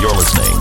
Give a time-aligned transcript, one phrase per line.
[0.00, 0.54] You're listening.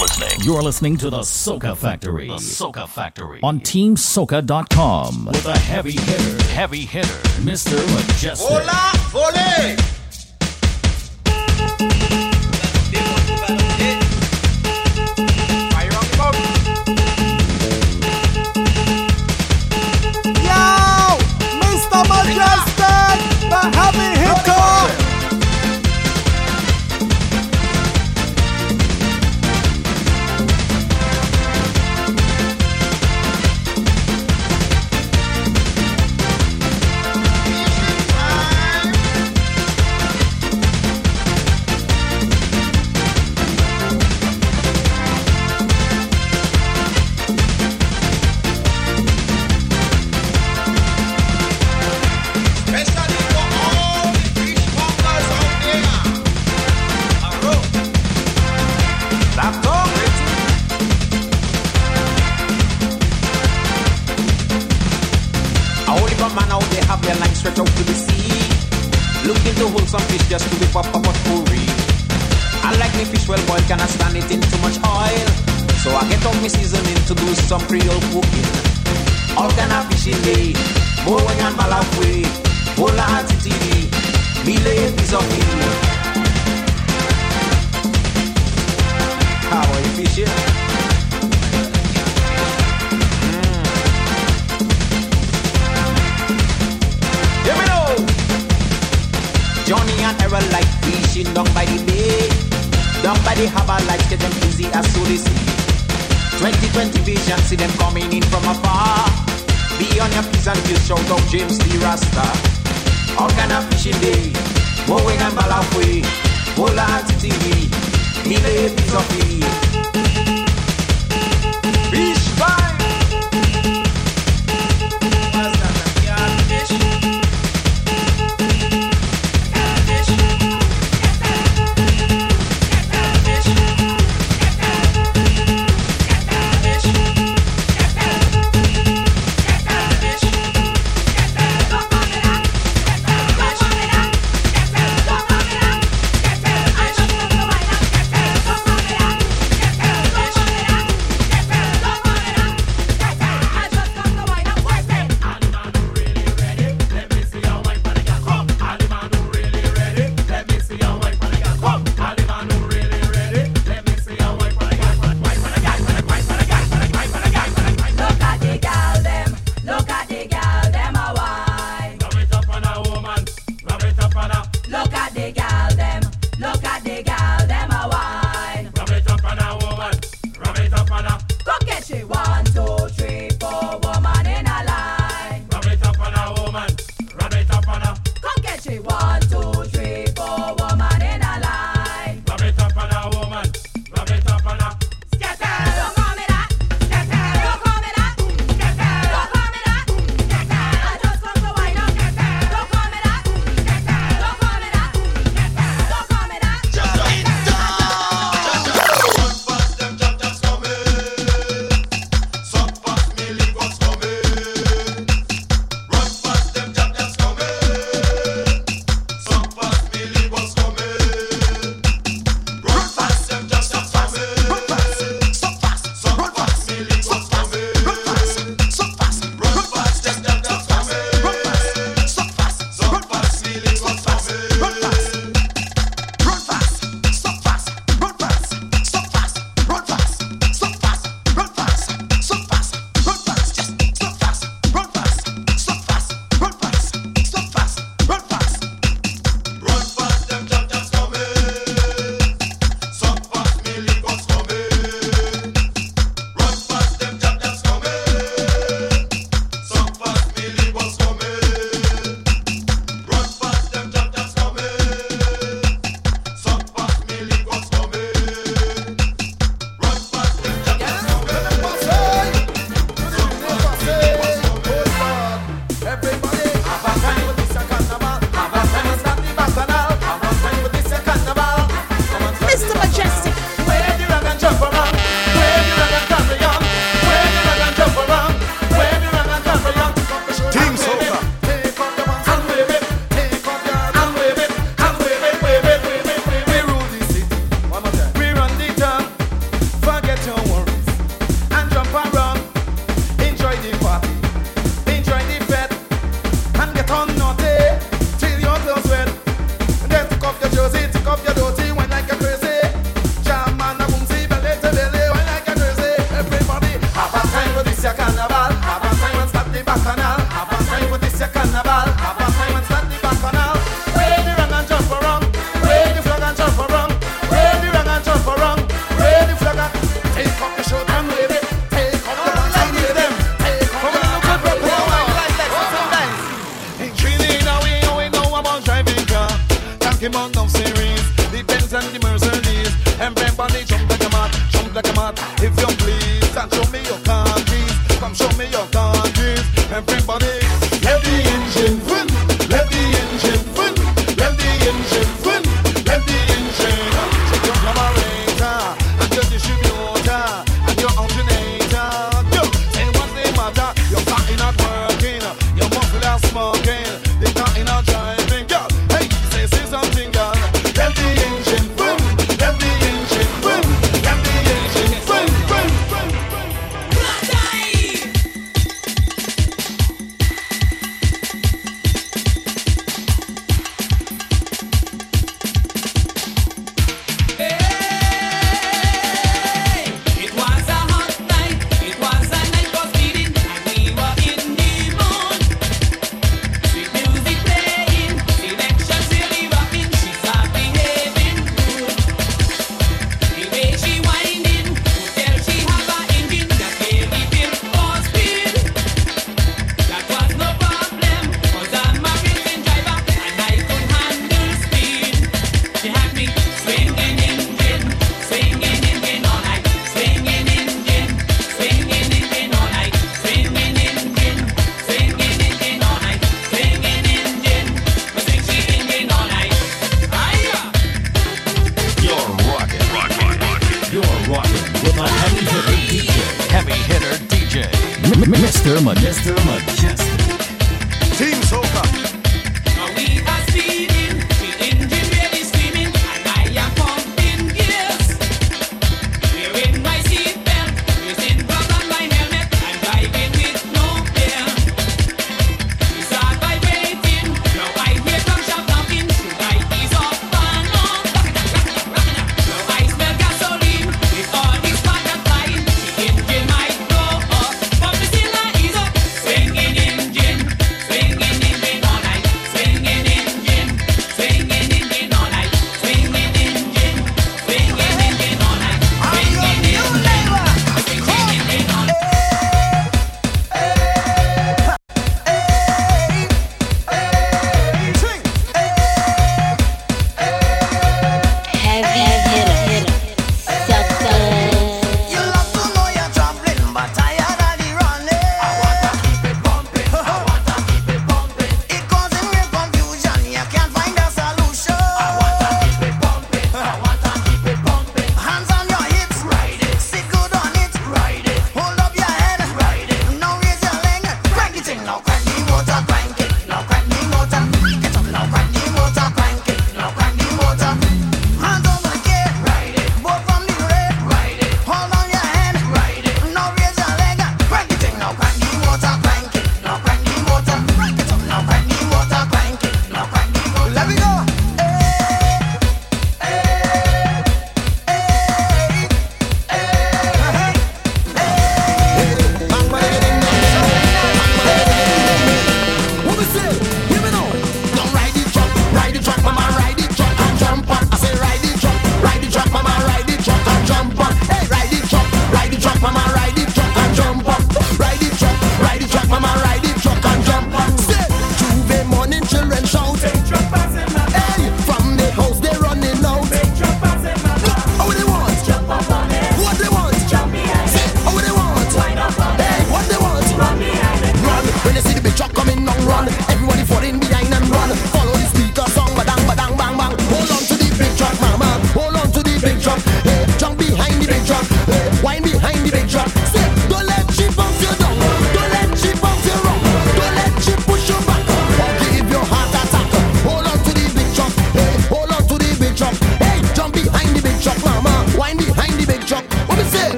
[0.00, 0.40] listening.
[0.40, 2.26] You're listening to the Soca Factory.
[2.26, 3.38] The Soca Factory.
[3.44, 5.26] On TeamSoca.com.
[5.26, 6.42] With a heavy hitter.
[6.48, 7.14] Heavy hitter.
[7.42, 7.76] Mr.
[7.94, 8.48] Mejustik.
[8.48, 9.93] Hola, vole!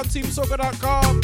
[0.00, 1.20] on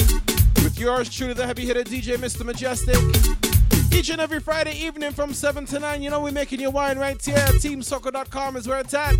[0.62, 2.42] with yours truly, the heavy hitter DJ Mr.
[2.42, 3.94] Mejustik.
[3.94, 6.98] Each and every Friday evening from 7 to 9, you know we're making your wine
[6.98, 7.36] right here.
[7.36, 9.14] TeamSoca.com is where it's at.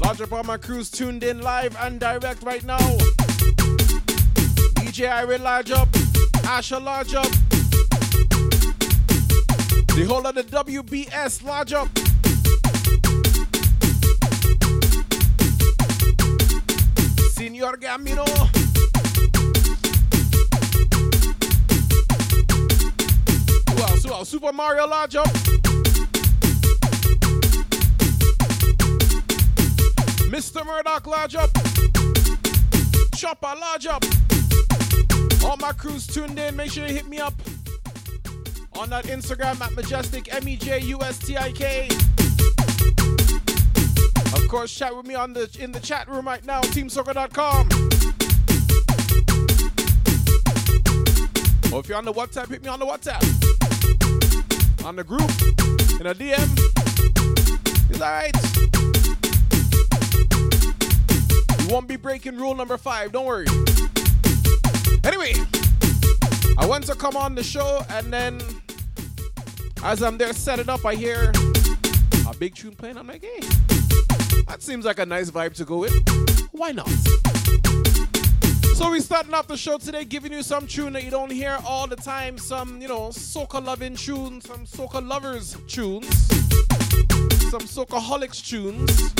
[0.00, 2.78] Large up all my crews tuned in live and direct right now.
[4.78, 5.88] DJ Irene Large Up,
[6.46, 7.30] Asha Large Up,
[9.96, 11.97] the whole of the WBS Large Up.
[17.88, 18.26] Gambino.
[23.70, 24.04] Who else?
[24.04, 24.28] Who else?
[24.28, 25.24] Super Mario up
[30.28, 30.66] Mr.
[30.66, 31.50] Murdoch up
[33.16, 33.96] Chopper Lajo.
[35.42, 36.56] All my crews tuned in.
[36.56, 37.40] Make sure you hit me up
[38.78, 41.88] on that Instagram at Mejustik M E J U S T I K.
[44.48, 47.68] Of course, chat with me on the in the chat room right now, teamsoca.com.
[51.70, 53.22] Or if you're on the WhatsApp, hit me on the WhatsApp.
[54.86, 55.30] On the group,
[56.00, 56.48] in a DM.
[57.90, 58.34] It's alright.
[61.60, 63.48] You won't be breaking rule number five, don't worry.
[65.04, 65.34] Anyway,
[66.56, 68.40] I want to come on the show and then
[69.84, 71.32] as I'm there setting up, I hear
[72.26, 72.96] a big tune playing.
[72.96, 73.46] I'm like, hey,
[74.48, 75.94] that seems like a nice vibe to go with.
[76.52, 76.88] Why not?
[78.74, 81.58] So we're starting off the show today, giving you some tune that you don't hear
[81.66, 82.38] all the time.
[82.38, 86.08] Some, you know, soca loving tunes, some soca lovers tunes,
[87.50, 89.12] some soca holics tunes,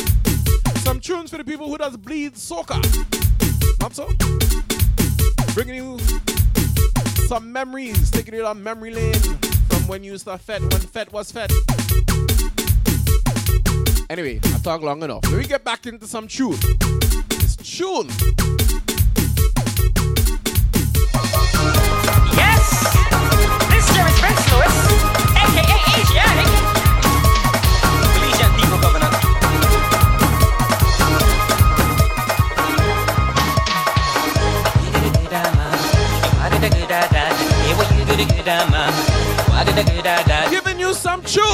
[0.83, 2.79] some tunes for the people who does bleed soca.
[3.81, 4.09] Not so?
[5.55, 5.99] Bringing you
[7.27, 9.39] some memories, taking it on memory lane
[9.69, 11.53] from when you used to fet, when fet was fet.
[14.11, 15.21] Anyway, I talk long enough.
[15.25, 16.57] Let me get back into some tune.
[17.31, 18.09] It's tune.
[22.33, 22.73] Yes!
[23.69, 24.77] This is Jerry Spence Lewis,
[25.37, 26.49] aka Asiatic.
[28.17, 29.13] Belizean people governor.
[40.51, 41.45] Giving you some tune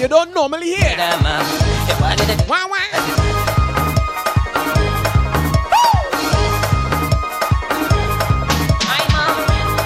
[0.00, 0.96] that you don't normally hear.
[2.48, 2.78] Wah, wah.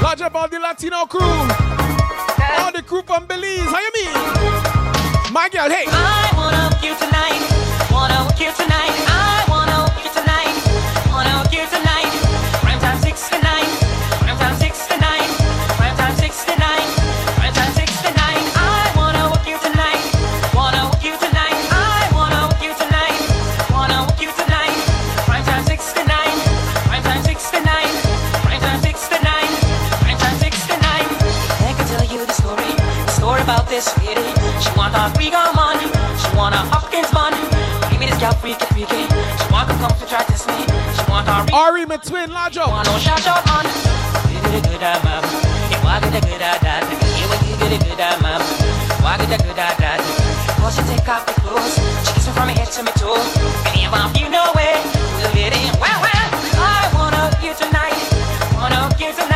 [0.02, 1.20] Lodge up all the Latino crew.
[2.58, 3.60] All the crew from Belize.
[3.60, 4.12] How you mean?
[5.32, 5.84] My girl, hey.
[5.88, 7.90] I wanna you tonight.
[7.90, 8.73] Wanna you tonight.
[34.94, 35.90] A free gum money.
[36.22, 37.34] She want a Hopkins bun.
[37.90, 39.10] Give me this gal freaky freaky.
[39.10, 40.54] She want to come to try this me.
[40.94, 42.54] She want a real Ari, my twin, up.
[42.54, 43.66] want no shot shot on.
[44.30, 45.26] Good good ah mama.
[45.66, 46.86] You want good good dad.
[47.18, 48.46] You want good good ah mama.
[49.02, 49.98] Want good good ah dad.
[50.62, 51.74] Cause she take off the clothes.
[52.06, 53.18] She kiss me from my head to my toe.
[53.66, 54.78] And if I'm you know it,
[55.18, 55.74] we'll get in.
[55.82, 56.28] Wow wow.
[56.54, 57.98] I wanna you tonight.
[58.54, 59.33] Wanna you tonight.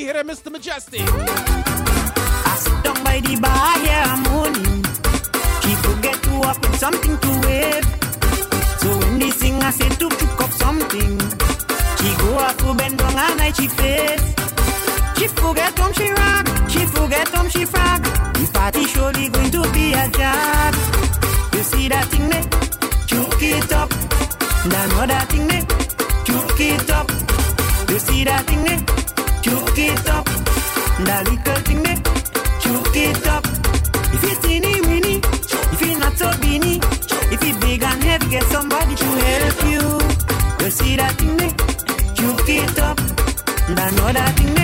[0.00, 0.50] Heavy hitter, Mr.
[0.50, 1.06] Mejustik.
[2.46, 4.84] I sit down by the bar, yeah, I'm moaning.
[5.62, 7.82] She forget to walk with something to wear.
[8.80, 11.20] So when the singer say to pick up something,
[12.00, 14.24] she go up to bend down and hide she face.
[15.18, 18.02] She forget whom she rock, she forget whom she frag.
[18.40, 20.74] The party surely going to be a job.
[21.52, 22.48] You see that thing there?
[23.06, 23.90] Choke it up.
[23.90, 25.66] That thing there?
[26.24, 27.10] Choke it up.
[27.90, 29.09] You see that thing there?
[29.42, 30.26] Choke it up.
[31.06, 31.26] That
[31.64, 31.96] thing there?
[32.60, 33.44] Choke it up.
[34.12, 35.16] If it's teeny weeny,
[35.72, 36.76] if it's not so beanie,
[37.32, 40.64] if it's big and heavy, get somebody to help you.
[40.64, 41.48] You see that thing eh?
[41.48, 42.14] there?
[42.14, 42.96] Choke it up.
[43.76, 44.56] That other thing there?
[44.56, 44.59] Big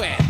[0.00, 0.21] it.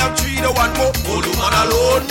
[0.00, 0.92] Have three the one more.
[1.12, 2.04] Old woman alone.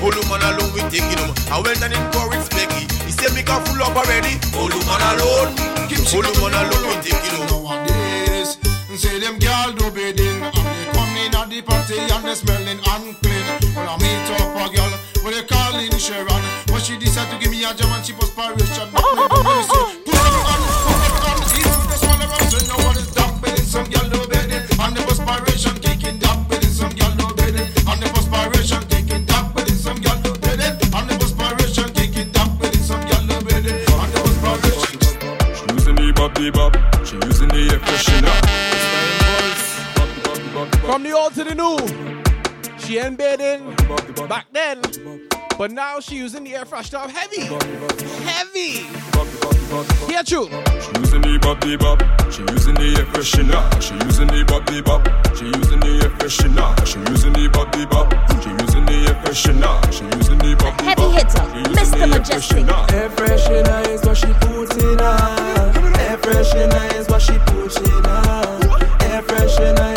[0.00, 1.36] Old woman alone we taking home.
[1.52, 2.88] I went and encouraged Becky.
[3.04, 4.40] He say make her full up already.
[4.56, 5.52] Old woman alone.
[6.16, 7.64] Old woman alone we taking home.
[7.66, 8.56] Nowadays,
[8.96, 12.80] say them girl do bidding and they come in at the party and they smelling
[12.80, 13.46] unclean.
[13.76, 17.36] When I meet up a girl, when they call in Sharon, when she decide to
[17.38, 20.60] give me a jam and she perspiration, make me go and say, put it on,
[20.88, 23.84] put it on, eat with the small around, say no one is dumb bidding, some
[23.92, 24.15] girl
[40.96, 41.76] From the old to the new.
[42.78, 43.76] She ain't bathing
[44.30, 44.80] back then.
[45.58, 47.42] But now she using the air freshener heavy.
[48.24, 48.88] Heavy.
[50.08, 50.48] Here true.
[50.80, 52.00] She using the bop bop.
[52.32, 53.60] She using the air freshener.
[53.76, 55.04] She using the bop bop.
[55.36, 56.72] She using the air freshener.
[56.88, 58.08] She using the bop bop.
[58.40, 59.76] She using the air freshener.
[59.92, 61.44] She using the bop the Heavy hitter,
[61.76, 62.08] Mr.
[62.08, 62.92] Mejustik.
[62.94, 65.72] Air freshener is what she puts in her.
[66.08, 68.56] Air freshener is what she puts in her.
[69.12, 69.95] Air freshener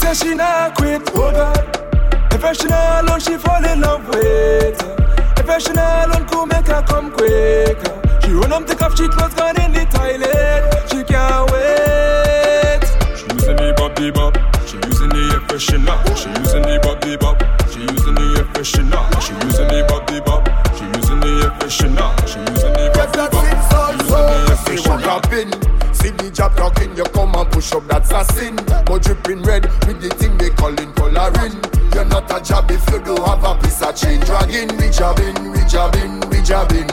[0.00, 0.06] Hilti.
[0.06, 1.76] She says she not quit, oh God.
[2.32, 4.80] If she not alone, she fall in love with.
[5.38, 8.20] If she not alone, could make her come quicker.
[8.22, 10.90] She run up, take off, she clothes gone in the toilet.
[10.90, 12.82] She can't wait.
[13.16, 14.36] She using the bop the bop.
[14.66, 15.96] She using the air freshener.
[16.16, 17.42] She using the bop the bop.
[17.70, 19.02] She using the air freshener.
[19.20, 20.48] She using the bop the bop.
[20.76, 22.10] She using the air freshener.
[22.26, 23.99] She using the bop the bop.
[24.76, 25.50] See what happen.
[25.92, 28.54] See the job talking, you come and push up, that's a sin.
[28.86, 31.58] But dripping red with the thing they calling coloring.
[31.92, 34.70] You're not a job if you do have a piece of chain dragging.
[34.78, 36.86] We jabbing, we jabbing, we jabbing.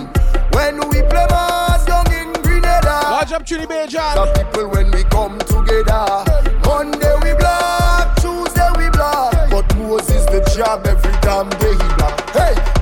[0.58, 3.14] When we play bass down in Grenada.
[3.14, 4.26] Watch up, Bay John.
[4.26, 6.26] The people when we come together.
[6.66, 9.52] Monday we black, Tuesday we black.
[9.52, 11.87] But Moses the job every damn day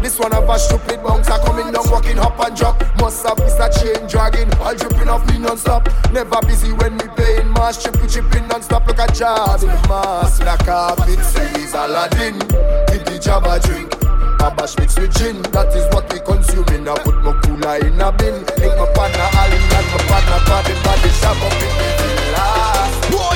[0.05, 2.77] this one of a stupid bouncer coming down, walking up and drop.
[3.01, 5.89] Must have missed a chain dragging, all dripping off me non-stop.
[6.13, 8.85] Never busy when me paying mass, tripping, chipping non-stop.
[8.85, 12.37] Look at job in the mass, like carpet, say he's Aladdin.
[12.37, 13.97] Give the job a drink.
[14.45, 16.87] A bash mixed with gin, that is what we consuming.
[16.87, 18.45] I put my cooler in a bin.
[18.61, 21.09] Make my partner Ali and my partner Paddy Paddy.
[21.17, 22.45] Shop up in the villa.
[23.09, 23.34] Boy,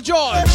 [0.00, 0.47] joy.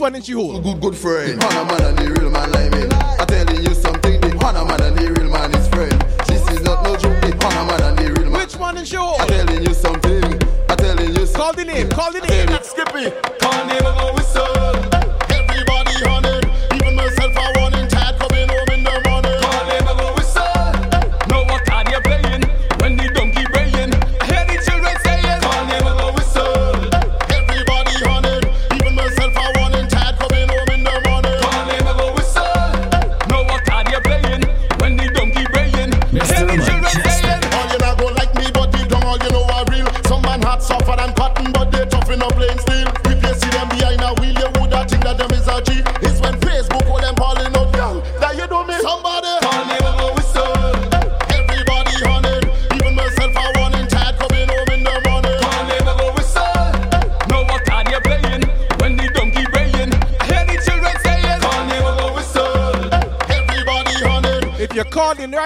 [0.00, 0.64] one in she hold?
[0.64, 1.40] Good, good friend.
[1.40, 2.82] The Hannah man and the real man like me.
[3.20, 5.92] I'm telling you something, the Hannah man and the real man is friend.
[6.26, 8.40] This is not no joke, the Hannah man and the real man.
[8.40, 9.20] Which one in she hold?
[9.20, 10.24] I'm telling you something,
[10.70, 11.36] I'm telling you something.
[11.36, 12.48] Call the name, call the name.
[12.62, 14.69] Skippy, call the name of our whistle.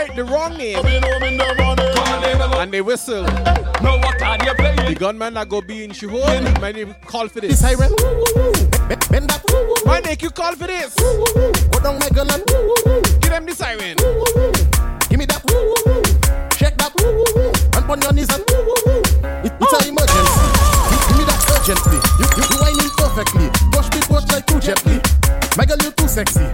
[0.07, 0.79] right, the wrong name.
[2.61, 3.25] And they whistle.
[3.25, 7.61] The gunman that go be in she my name call for this.
[7.61, 7.91] Siren.
[9.11, 9.83] Bend that.
[9.85, 10.95] My neck, you call for this.
[10.95, 12.45] Go down my gun and
[13.21, 13.97] give them the siren.
[15.09, 15.43] Give me that.
[16.57, 16.93] Check that.
[17.77, 18.45] And on your knees and
[19.45, 19.89] it's an oh.
[19.89, 20.45] emergency.
[21.09, 21.99] Give me that urgently.
[22.21, 23.49] You, you, you whining perfectly.
[23.73, 25.01] Push me, push like too gently.
[25.57, 26.45] My girl, you too sexy.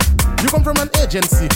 [0.42, 1.48] You come from an agency.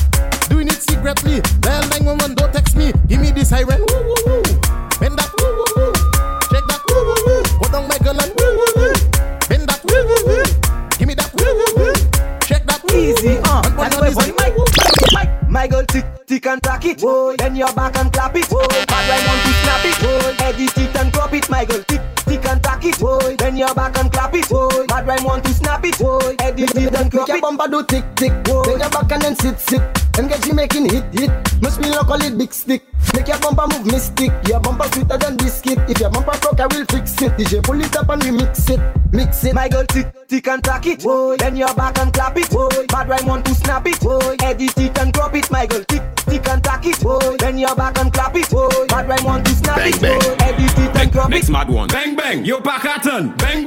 [37.37, 38.81] DJ pull it up and we mix it,
[39.13, 39.55] mix it.
[39.55, 41.03] My girl tick tick and tack it.
[41.03, 41.37] Boy.
[41.37, 42.49] Then your back and clap it.
[42.51, 42.69] Boy.
[42.89, 43.99] Bad rhyme want to snap it.
[44.01, 44.37] Boy.
[44.41, 45.51] Edit it and crop it.
[45.51, 47.01] My girl tick tick and tack it.
[47.01, 47.37] Boy.
[47.39, 48.49] Then your back and clap it.
[48.51, 48.69] Boy.
[48.89, 50.01] Bad rhyme want to snap bang, it.
[50.01, 50.21] Bang.
[50.21, 50.45] Boy.
[50.45, 51.53] Edit it bang, and crop next it.
[51.53, 51.89] Next mad one.
[51.89, 52.45] Bang bang.
[52.45, 53.05] Your back at.
[53.39, 53.64] Bang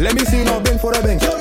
[0.00, 1.39] Let me see no bend for a bank.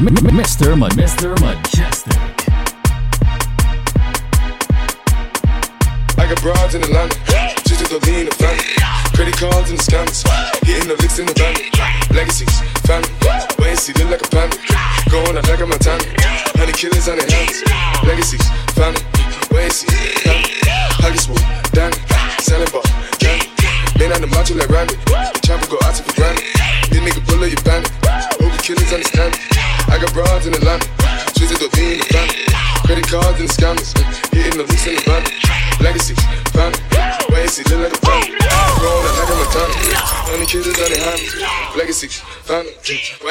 [0.00, 0.76] Mr.
[0.96, 1.40] Mr.
[1.40, 1.99] Mejustik.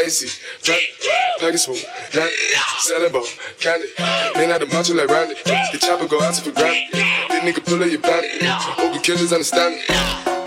[0.09, 0.41] Hennessy,
[1.39, 1.59] pack of
[3.61, 3.85] not.
[4.33, 5.35] Then I done punch like Randy.
[5.45, 6.95] The chopper go out to for granted.
[7.29, 8.27] Nigga pull up your body.
[8.79, 9.01] Open
[9.31, 10.39] understand it.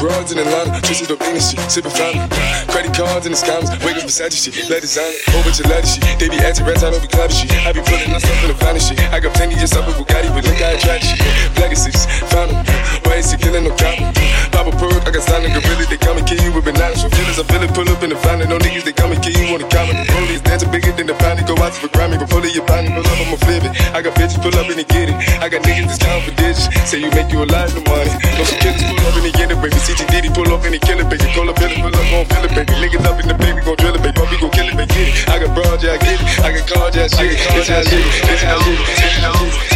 [0.00, 2.69] broads in Atlanta, chasing the penis, sipping fountain.
[2.80, 3.68] Credit cards and the scammers.
[3.84, 4.56] waiting up beside you, shit.
[4.72, 5.12] Let it sign.
[5.28, 6.00] Whole oh, bunch of letter shit.
[6.16, 7.52] They be acting red time over club shit.
[7.60, 8.96] I be pulling myself in a finest shit.
[9.12, 11.20] I got plenty just up with Bugatti, but look how I tried shit.
[11.60, 12.64] Legacies, found them.
[13.04, 14.08] Why is he killing no problem?
[14.50, 15.86] Pop a perk, I got signed in gorilla.
[15.86, 17.38] They come and kill you with bananas from feelings.
[17.38, 18.46] I feel it, pull up in the family.
[18.46, 19.96] No niggas, they come and kill you on the common.
[19.96, 21.40] The police dancing bigger than the pound.
[21.46, 23.72] Go out to the grimy, go pull it, your body, pull up, I'ma flip it.
[23.94, 25.16] I got bitches, pull up and they get it.
[25.40, 26.68] I got niggas that's counting for digits.
[26.90, 28.12] Say you make you a lot of money.
[28.36, 29.78] No some killers pull up and they get it, baby.
[29.78, 31.26] CTD, pull up and they kill it, baby.
[31.32, 32.72] Call up, pull up, gon' fill it, baby.
[32.82, 34.16] Niggas up in the baby, gon' drill it, baby.
[34.18, 34.90] Puppy, gon' kill it, baby.
[34.90, 35.28] Get it.
[35.30, 36.26] I got broad, yeah, I get it.
[36.42, 37.40] I got card, yeah, I shit it.
[37.54, 39.69] This how I live, this how I live, this how I.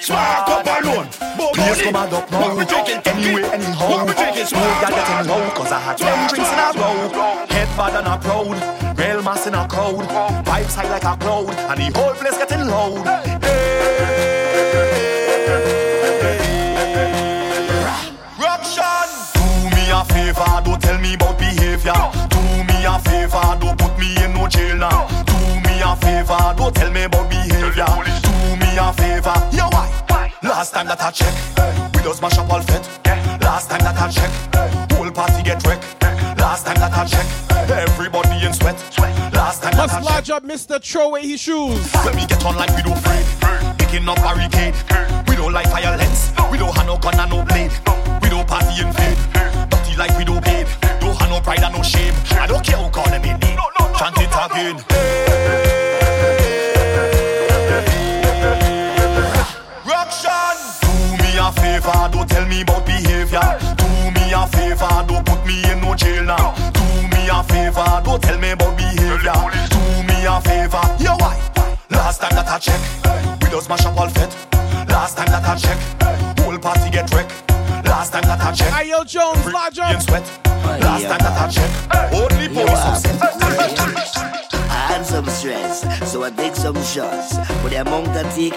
[0.00, 1.08] Spark up alone.
[1.52, 2.40] Please come and up now.
[2.40, 3.00] What we drinking?
[3.04, 3.90] Anyway, anyhow.
[3.90, 4.46] What we drinking?
[4.46, 7.12] Smoke Spark that getting low, cause I had ten drinks in a row.
[7.52, 8.98] Head bad and a proud.
[8.98, 10.08] Real mass in a crowd.
[10.44, 11.50] Vibes high like a cloud.
[11.50, 13.06] And the whole place getting loud.
[13.44, 14.00] Hey.
[18.40, 19.08] Ruction!
[19.36, 19.44] Do
[19.76, 21.92] me a favor, don't tell me about behavior.
[22.32, 25.06] Do me a favor, don't put me in no jail now.
[25.28, 27.84] Do me a favor, don't tell me about behavior.
[28.24, 29.69] Do me a favor, yo?
[30.70, 32.86] Last time that I check, we just mash up all fit.
[33.42, 34.30] Last time that I check,
[34.92, 35.82] whole party get wrecked.
[36.38, 37.26] Last time that I check,
[37.68, 38.78] everybody in sweat.
[39.34, 40.04] Last time that Must I check.
[40.04, 40.80] lodge up Mr.
[40.80, 41.90] Throw away his shoes.
[42.06, 43.26] When we get on like we don't afraid
[43.80, 44.74] Picking up barricade
[45.26, 47.72] We don't like violence We don't have no gun and no blade
[48.22, 49.16] We don't party in vain
[49.74, 50.68] Dirty like we don't paid
[51.00, 53.58] Don't have no pride and no shame I don't care who call them in name
[53.98, 55.79] Chant it again Ruction
[61.80, 63.40] favor Don't tell me about behavior
[63.76, 68.02] Do me a favor Don't put me in no jail now Do me a favor
[68.04, 69.32] Don't tell me about behavior
[69.70, 71.36] Do me a favor Yo why?
[71.90, 72.80] Last time that I check,
[73.42, 74.34] we just mash up all fit.
[74.88, 77.32] Last time that I check, whole party get wrecked.
[77.84, 80.00] Last time that I check, Ayo Jones, lodge up.
[80.00, 80.22] sweat.
[80.80, 84.36] Last time that I check, only police upset.
[85.10, 87.36] Some stress, so I take some shots.
[87.62, 88.54] But the amount I take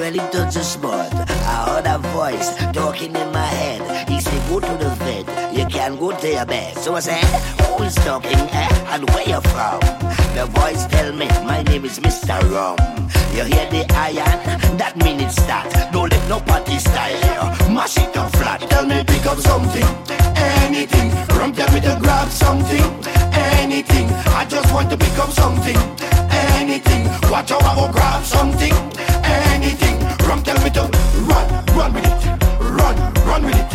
[0.00, 1.12] really touch the spot.
[1.14, 4.08] I heard a voice talking in my head.
[4.08, 6.46] He said, Go to the vet, you can go to your.
[6.82, 7.24] So I said,
[7.60, 8.68] Who is talking eh?
[8.92, 9.80] and where you from?
[10.34, 12.40] The voice tell me, My name is Mr.
[12.52, 12.78] Rum.
[13.36, 14.38] You hear the iron?
[14.78, 15.68] That mean it start.
[15.92, 17.44] Don't let no party style.
[17.70, 18.60] Mash it up flat.
[18.70, 19.88] Tell me pick up something,
[20.64, 21.08] anything.
[21.36, 22.86] Rum tell me to grab something,
[23.60, 24.06] anything.
[24.40, 25.76] I just want to pick up something,
[26.56, 27.02] anything.
[27.30, 28.74] Watch how I go grab something,
[29.52, 29.96] anything.
[30.26, 30.84] Rum tell me to
[31.28, 32.22] run, run with it,
[32.78, 32.96] run,
[33.28, 33.70] run with it,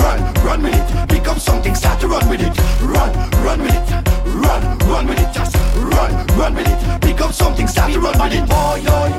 [0.00, 1.15] run, run with it.
[1.26, 3.12] Pick something, start to run with it, run,
[3.44, 5.32] run with it, run, run with it.
[5.34, 7.00] Just run, run with it.
[7.02, 8.48] Pick up something, start to run with it.
[8.48, 9.10] Boy, yo,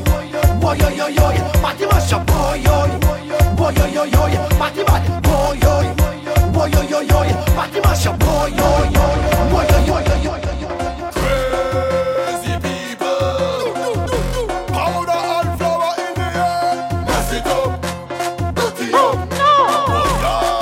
[0.61, 2.87] boy, yo, yo, yo, party mash boy, yo,
[3.57, 8.17] boy, yo, yo, yo, party mash, boy, yo, boy, yo, yo, yo, party mash up,
[8.19, 9.36] boy, yo, yo,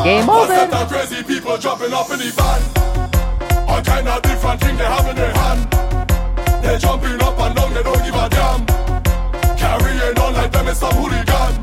[0.06, 0.70] Game What's over.
[0.70, 2.62] that crazy people jumping up in the van?
[3.68, 5.66] All kind of different thing they have in their hand.
[6.62, 8.62] They jumping up and down, they don't give a damn.
[9.58, 11.58] Carrying on like them is some hooligan.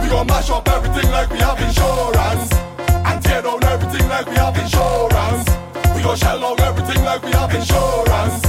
[0.00, 2.54] We gon' mash up everything like we have insurance.
[2.86, 5.50] And tear down everything like we have insurance.
[5.96, 8.47] We gon' shell out everything like we have insurance.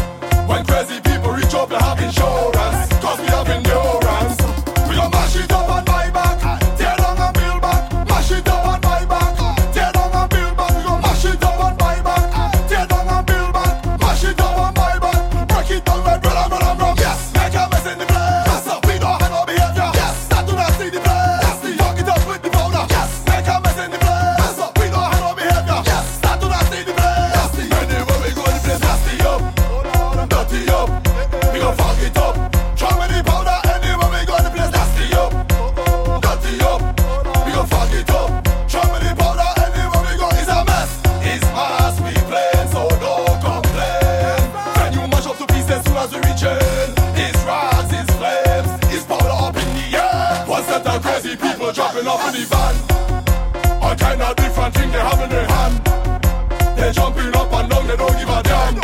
[57.20, 58.76] Jumping up and down, they don't give a damn.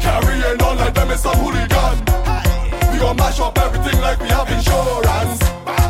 [0.00, 1.98] Carrying on like them is some hooligan.
[2.92, 5.42] We gon' mash up everything like we have insurance.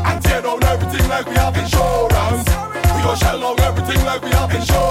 [0.06, 2.48] And tear down everything like we have insurance.
[2.94, 4.88] We gon' shell out everything like we have insurance.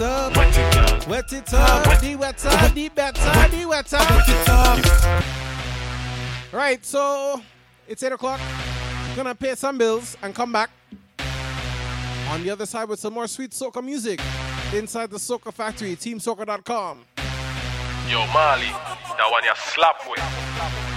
[0.00, 3.96] It up, wet it up, wet it up, the wetter, the better, the wetter.
[3.96, 5.24] Wet it up.
[6.52, 7.40] Right, so
[7.86, 8.40] it's 8 o'clock.
[9.16, 10.70] Gonna pay some bills and come back.
[12.30, 14.20] On the other side with some more sweet soca music
[14.74, 17.04] inside the Soca Factory, teamsoca.com.
[18.08, 20.87] Yo, Mali, that one you slap with.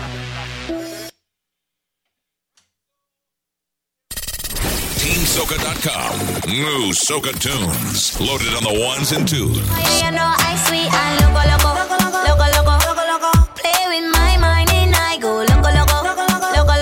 [5.02, 6.14] TeamSoca.com.
[6.47, 8.20] New Soca tunes.
[8.22, 9.58] Loaded on the ones and twos.
[9.58, 13.32] Yeah, you know I sweet and loco loco, loco loco, loco loco.
[13.58, 16.22] Play with my mind and I go loco loco, loco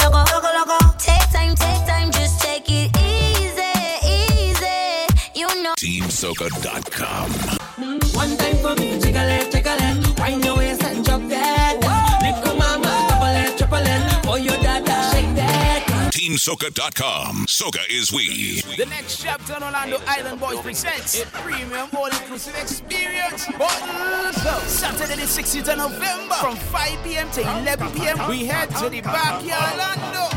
[0.04, 0.78] loco, loco loco.
[1.00, 3.72] Take time, take time, just take it easy,
[4.04, 5.08] easy.
[5.40, 5.74] You know.
[5.80, 7.32] TeamSoca.com.
[8.20, 10.20] One time for me, jiggle it, jiggle it.
[10.20, 10.69] Wind your waist
[16.30, 17.48] TeamSoca.com.
[17.48, 18.62] Soca is we.
[18.78, 23.46] The next chapter on Orlando Island Boys presents a premium all-inclusive experience.
[24.68, 27.32] Saturday the 16th of November from 5 p.m.
[27.32, 28.30] to 11 p.m.
[28.30, 30.30] We head to the backyard Orlando.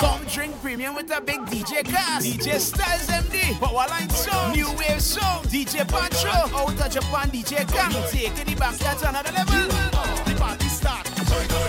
[0.00, 2.26] Come drink premium with a big DJ cast.
[2.26, 7.90] DJ Styles MD, Powerline Song, New Wave Song, DJ Pancho, Out of Japan DJ Gang.
[8.10, 9.78] Take the backyard to another level.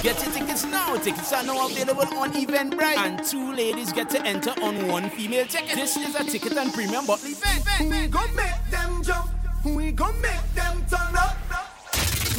[0.02, 0.24] The party start.
[0.24, 0.96] Get your tickets now.
[0.98, 2.98] Tickets are now available on Eventbrite.
[2.98, 5.76] And two ladies get to enter on one female ticket.
[5.76, 7.92] This is a ticket and premium bottle event.
[7.92, 9.32] We gon' make them jump.
[9.66, 11.38] We gon' make them turn up.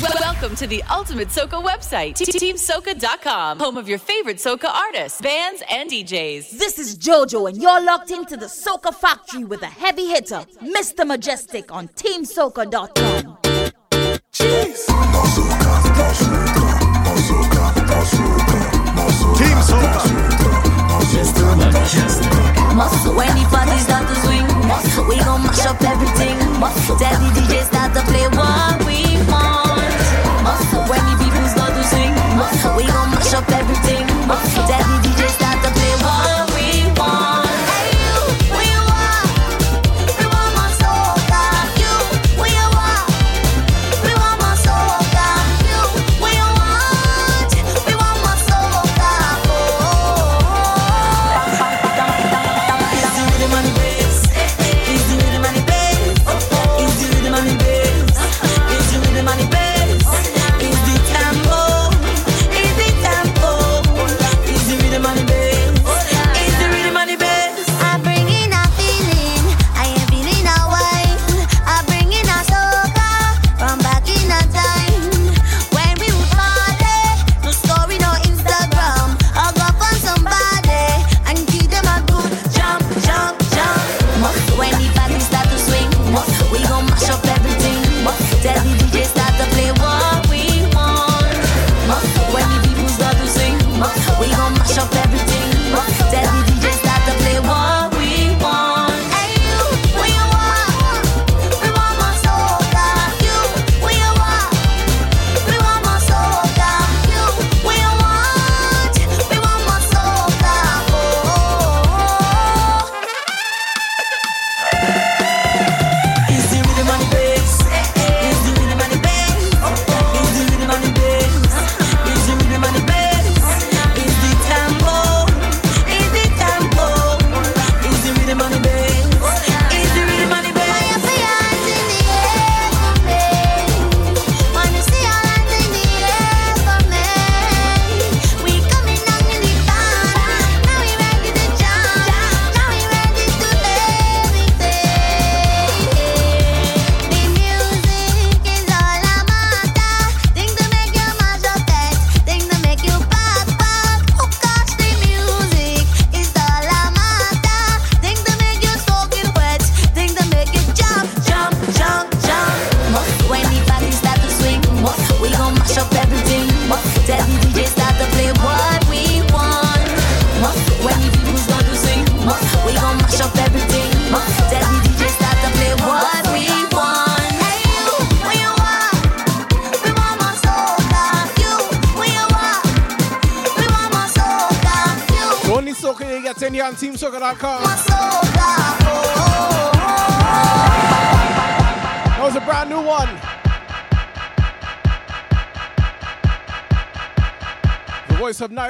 [0.00, 5.62] Well, welcome to the ultimate Soca website, TeamSoca.com, home of your favorite Soca artists, bands,
[5.70, 6.52] and DJs.
[6.52, 11.04] This is JoJo, and you're locked into the Soca Factory with a heavy hitter, Mr.
[11.04, 13.36] Mejustik on TeamSoca.com.
[19.60, 20.02] Team Soca.
[21.12, 21.56] Mr.
[21.56, 22.74] Mejustik.
[22.74, 24.46] Muscle when the party start to swing.
[24.66, 26.36] Muscle, we gon' mash up everything.
[26.58, 30.00] Muscle, tell the DJ start to play what we want.
[30.42, 32.36] Muscle when the people start to.
[32.36, 34.09] Muscle, we gon' mash up everything.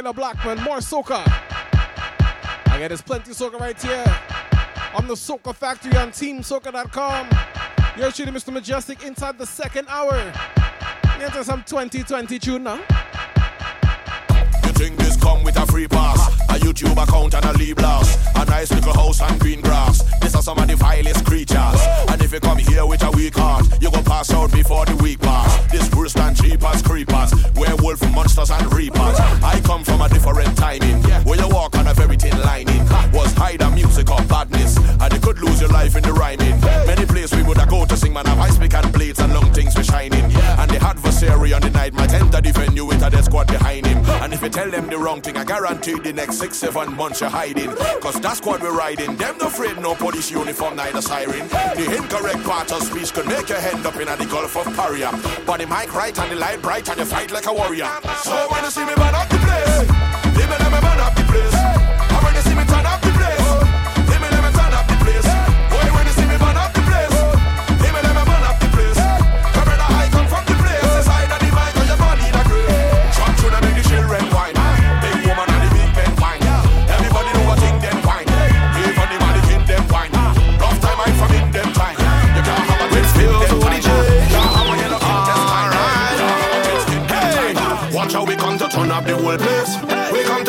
[0.01, 1.23] Nailah Blackman, more soca.
[1.27, 4.05] I get there's plenty soca right here
[4.95, 7.29] on the Soca Factory on TeamSoca.com.
[7.99, 8.51] You're shooting Mr.
[8.57, 10.33] Mejustik inside the second hour.
[11.23, 12.77] Into some 2020 tune now.
[14.65, 16.20] You think this come with a free pass?
[16.51, 18.19] A YouTube account and a leave blast.
[18.35, 20.03] A nice little house and green grass.
[20.21, 21.81] These are some of the vilest creatures.
[22.09, 24.97] And if you come here with a weak heart, you go pass out before the
[24.97, 25.71] week pass.
[25.71, 29.19] This worse than cheapers, creepers, werewolf monsters and reapers.
[29.43, 32.85] I come from a different timing, where you walk on a very thin lining.
[33.13, 36.61] Was hide a music or badness, and you could lose your life in the rhyming.
[36.87, 39.53] Many places we would go to sing, man, have ice pick and blades and long
[39.53, 40.30] things we shining.
[41.81, 44.05] Night might enter defend you with a squad behind him.
[44.23, 47.23] And if you tell them the wrong thing, I guarantee the next six, seven months
[47.23, 47.71] you're hiding.
[48.03, 49.17] Cause that's squad we're riding.
[49.17, 51.49] Them no afraid no police uniform, neither siren.
[51.49, 55.11] The incorrect part of speech could make your head up in the Gulf of Paria.
[55.47, 57.89] But the mic right and the light bright and you fight like a warrior.
[58.25, 59.89] So when you see me burn up the place,
[60.37, 60.90] they me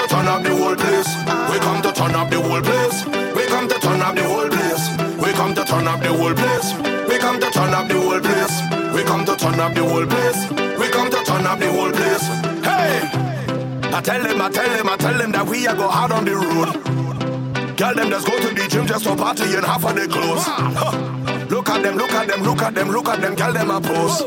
[0.01, 1.09] to turn up the whole place.
[1.51, 3.05] We come to turn up the whole place.
[3.35, 4.83] We come to turn up the whole place.
[5.21, 6.73] We come to turn up the whole place.
[7.09, 8.55] We come to turn up the whole place.
[8.95, 10.39] We come to turn up the whole place.
[10.79, 12.25] We come to turn up the whole place.
[12.65, 16.11] Hey, I tell them, I tell them, I tell them that we are go hard
[16.11, 17.77] on the road.
[17.77, 20.47] Girl, them just go to the gym just for party and half of their clothes.
[21.51, 23.81] Look at them, look at them, look at them, look at them, girl, them a
[23.81, 24.21] pose.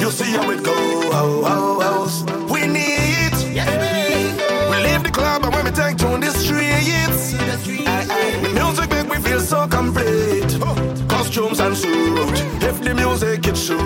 [0.00, 1.75] You see how it go, oh, oh.
[9.46, 10.58] So complete.
[11.08, 12.36] Costumes and suit.
[12.62, 13.80] If the music it suit,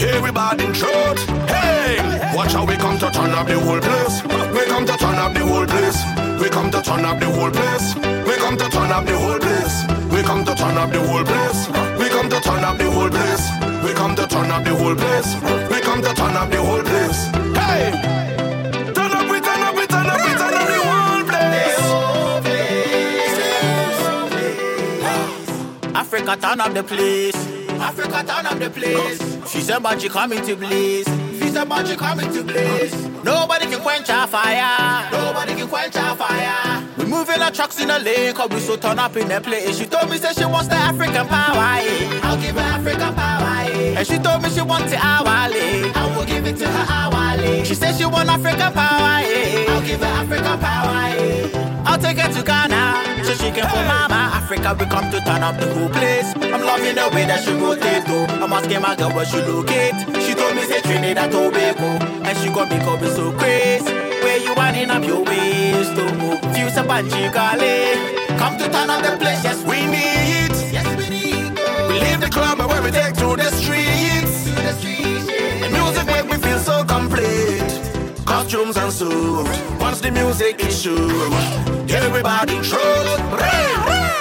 [0.00, 1.18] everybody throat.
[1.46, 1.98] Hey,
[2.34, 4.22] watch how we come to turn up the whole place.
[4.52, 6.00] We come to turn up the whole place.
[6.40, 7.94] We come to turn up the whole place.
[8.26, 9.86] We come to turn up the whole place.
[10.12, 11.68] We come to turn up the whole place.
[11.98, 13.44] We come to turn up the whole place.
[13.84, 15.34] We come to turn up the whole place.
[15.70, 17.20] We come to turn up the whole place.
[17.56, 18.23] Hey!
[26.26, 27.36] Africa turn up the place.
[27.68, 29.52] Africa turn up the place.
[29.52, 31.06] She said, but she coming to blaze.
[31.38, 32.94] She said, but she coming to blaze.
[33.22, 35.10] Nobody can quench our fire.
[35.12, 36.82] Nobody can quench our fire.
[36.96, 39.76] We moving our trucks in the lane, cause we so turn up in the place.
[39.76, 41.82] She told me that she wants the African power.
[41.84, 42.20] Yeah.
[42.22, 43.70] I'll give her African power.
[43.70, 43.98] Yeah.
[43.98, 45.92] And she told me she wants it hourly.
[45.92, 47.66] I will give it to her hourly.
[47.66, 49.20] She said she want African power.
[49.20, 49.74] Yeah.
[49.74, 51.73] I'll give her African power.
[51.86, 53.86] I'll take her to Ghana so she can hey.
[53.86, 54.30] mama.
[54.34, 56.32] Africa, we come to turn up the whole place.
[56.36, 58.26] I'm loving the way that she rotate though.
[58.44, 59.94] I'm asking my girl where she locate.
[60.22, 61.96] She told me say Trinidad Tobago,
[62.28, 63.92] and she got me coming so crazy.
[64.24, 66.40] Where you winding up your waist to move?
[66.54, 67.96] Fuse a bungee galley.
[68.38, 70.52] Come to turn up the place, yes we need.
[70.72, 71.50] Yes we need.
[71.88, 73.14] We leave the club and when we take.
[73.16, 73.33] To
[78.44, 79.80] Costumes and suit.
[79.80, 81.32] Once the music is shoot,
[81.90, 83.18] everybody throat.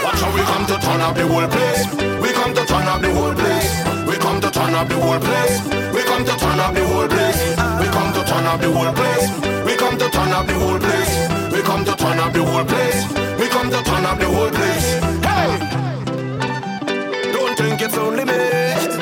[0.02, 1.84] Watch how we come to turn up the whole place.
[2.24, 4.08] We come to turn up the whole place.
[4.08, 5.60] We come to turn up the whole place.
[5.94, 7.38] We come to turn up the whole place.
[7.82, 9.28] We come to turn up the whole place.
[9.68, 11.52] We come to turn up the whole place.
[11.52, 13.04] We come to turn up the whole place.
[13.38, 14.88] We come to turn up the whole place.
[15.28, 15.52] Hey!
[17.34, 18.40] Don't think it's only me.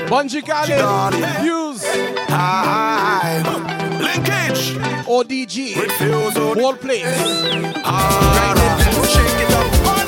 [0.09, 1.85] Bunji Garlin, Fuse,
[2.27, 3.70] Hi.
[4.13, 4.75] Linkage.
[5.07, 6.35] ODG, Refuse.
[6.35, 7.05] Whole Place.
[9.07, 10.00] Shake it up.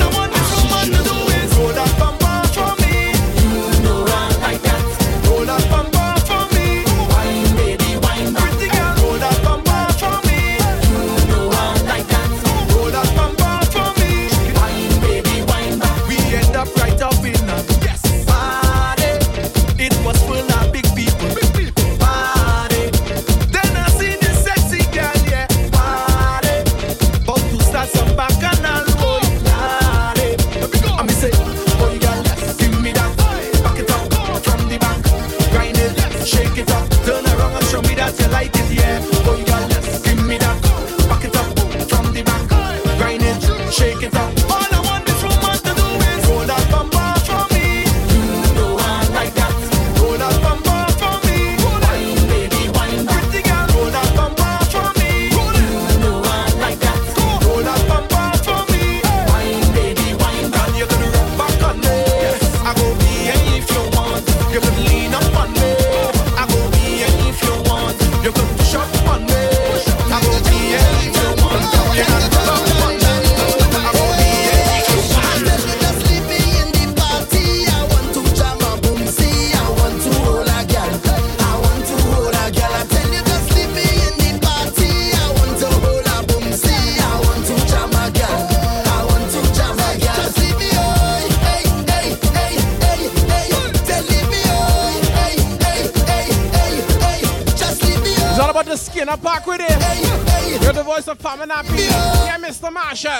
[101.54, 101.90] nappy.
[101.90, 102.26] No.
[102.26, 102.72] Yeah, Mr.
[102.72, 103.12] Marshall.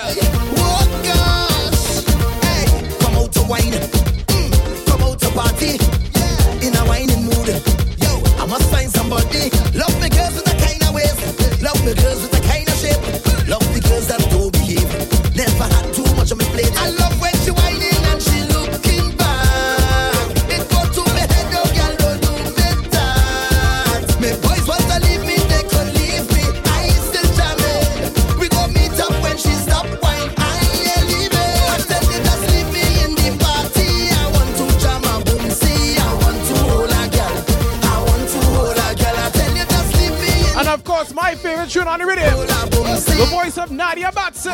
[0.58, 2.04] What gosh?
[2.44, 3.74] Hey, come out to wine.
[4.28, 6.03] Mm, come out to party.
[41.54, 42.46] favorite tune on the radio.
[42.46, 44.54] The voice of Nadia Batson.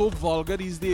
[0.00, 0.89] so vulgar is the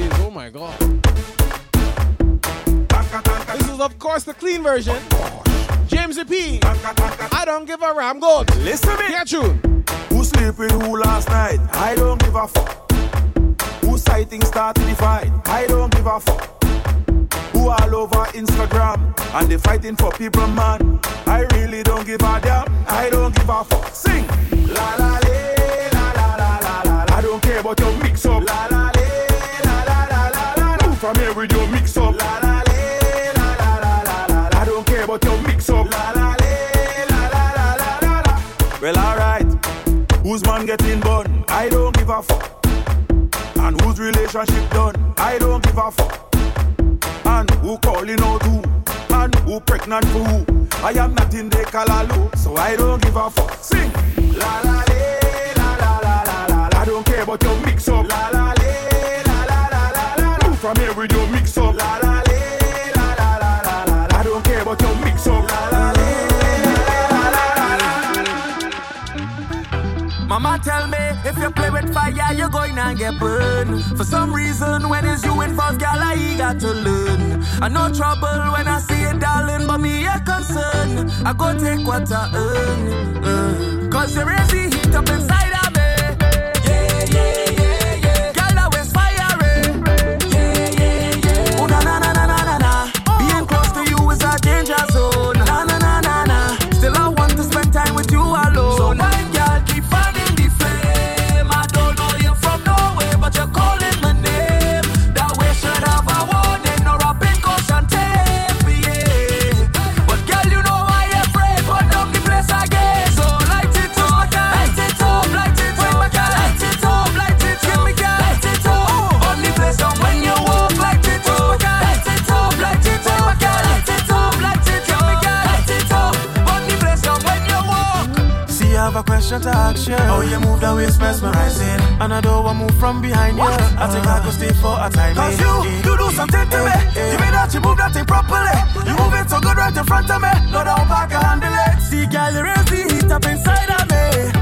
[128.96, 129.94] never question to action.
[130.08, 131.80] Oh, you move that waist mesmerizing.
[132.00, 133.42] And I don't want move from behind you.
[133.44, 135.14] I think I could stay for a time.
[135.14, 135.82] Cause eh, you, eh.
[135.84, 136.76] you do something to me.
[136.96, 138.56] Eh, you made that you move that thing properly.
[138.88, 140.32] You move it so good right in front of me.
[140.50, 141.82] No, I back I can handle it.
[141.82, 144.35] See, girl, you raise the heat up inside of me.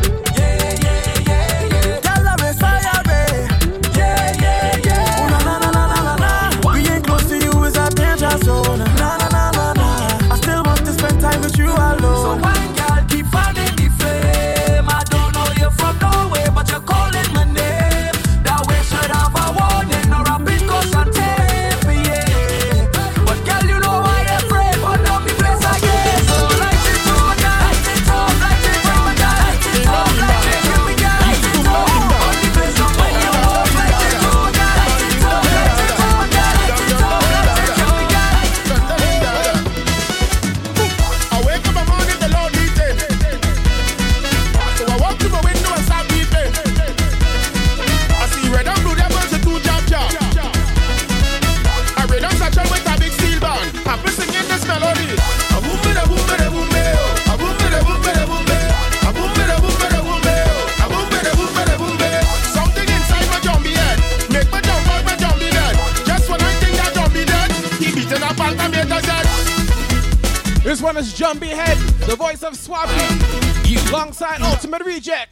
[71.20, 71.78] One Head,
[72.08, 75.23] the voice of Swappi, alongside Ultimate Reject.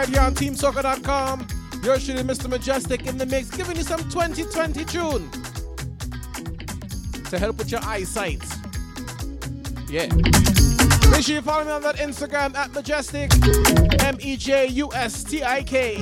[0.00, 1.46] right here on TeamSoca.com.
[1.84, 2.50] You're shooting Mr.
[2.50, 5.30] Mejustik in the mix, giving you some 2020 tune
[7.24, 8.42] to help with your eyesight.
[9.90, 10.06] Yeah.
[11.10, 13.30] Make sure you follow me on that Instagram at Mejustik,
[14.02, 15.96] M E J U S T I K.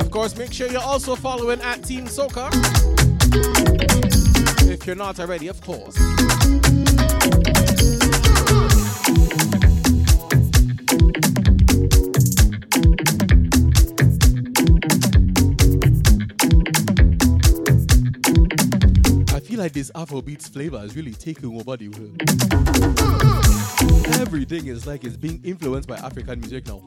[0.00, 2.50] Of course, make sure you're also following at Team Soca.
[4.68, 5.96] If you're not already, of course.
[19.88, 22.20] this Afrobeats flavor is really taking over the world.
[24.20, 26.82] Everything is like it's being influenced by African music now.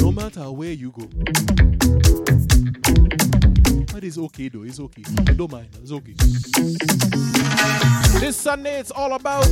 [0.00, 1.06] No matter where you go.
[3.92, 5.02] But it's okay though, it's okay.
[5.36, 6.14] Don't mind, it's okay.
[8.20, 9.46] This Sunday it's all about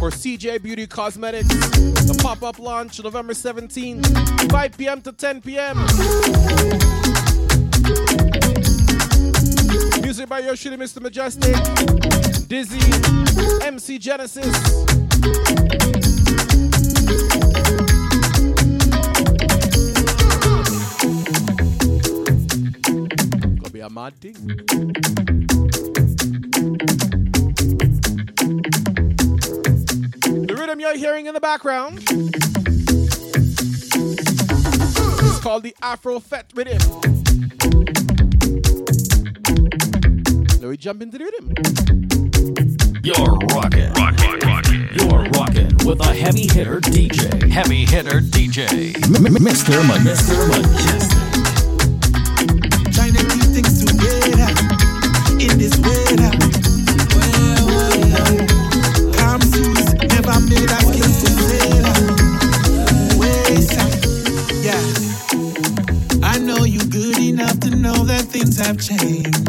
[0.00, 1.46] for CJ Beauty Cosmetics.
[1.48, 5.02] The pop up launch November 17th, 5 p.m.
[5.02, 5.76] to 10 p.m.
[10.00, 11.00] Music by Yoshida, Mr.
[11.02, 12.80] Mejustik, Dizzy,
[13.62, 14.46] MC Genesis.
[23.70, 25.49] be a mad thing.
[30.80, 31.98] you're hearing in the background
[35.22, 36.78] is called the Afro Fet Rhythm.
[40.60, 41.52] Let me jump into the rhythm.
[43.04, 43.92] You're rocking.
[43.92, 47.50] Rockin', You're rocking with a heavy hitter DJ.
[47.50, 48.94] Heavy hitter DJ.
[49.04, 49.82] M- Mr.
[49.82, 49.98] Mr.
[49.98, 50.50] Mr.
[50.50, 51.29] Mr.
[68.60, 69.39] I've changed.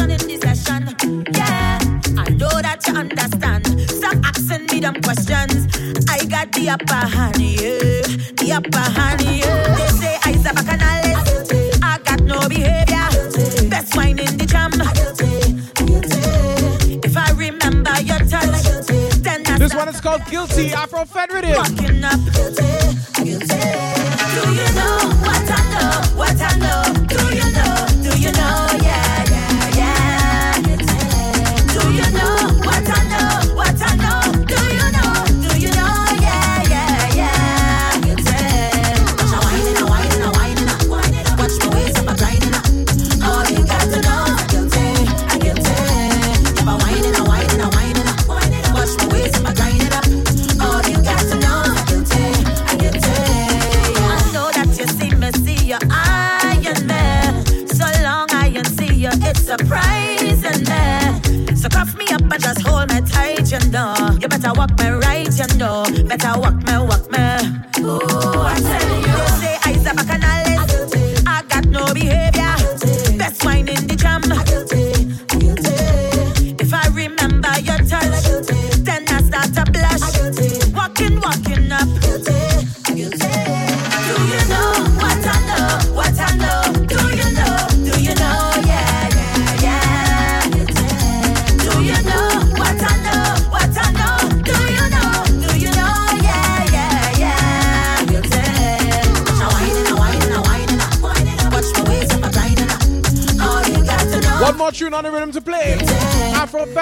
[0.00, 0.94] in this session.
[1.32, 1.78] Yeah,
[2.16, 3.66] I know that you understand.
[3.90, 5.66] Stop asking me them questions.
[6.08, 8.02] I got the upper hand, yeah.
[8.38, 9.76] The upper hand, yeah.
[9.76, 10.16] They say
[10.54, 11.52] bacchanalist.
[11.82, 13.68] I got no behavior.
[13.70, 14.72] Best wine in the jam.
[17.04, 18.62] If I remember your touch,
[19.22, 21.56] then I This one is called Guilty Afro Federative.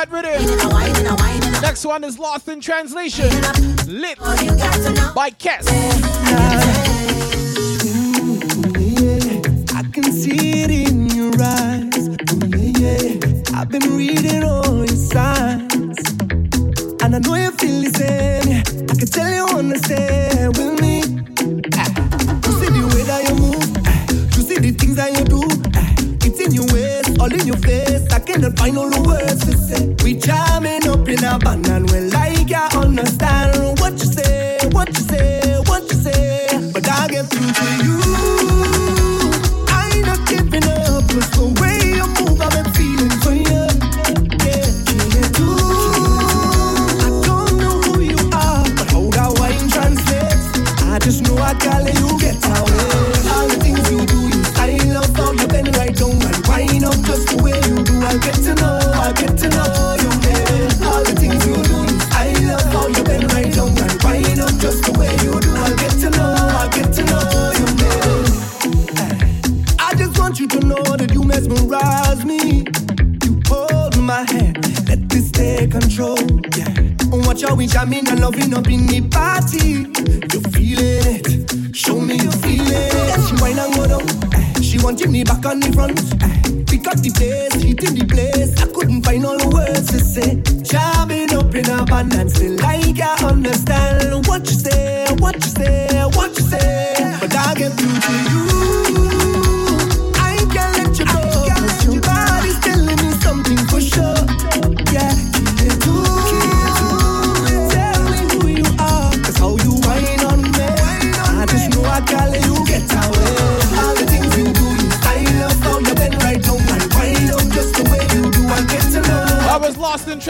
[0.06, 1.62] bad rhythm.
[1.62, 3.30] Next one is Lost in Translation.
[3.86, 4.18] Lit
[5.14, 7.33] by Kes.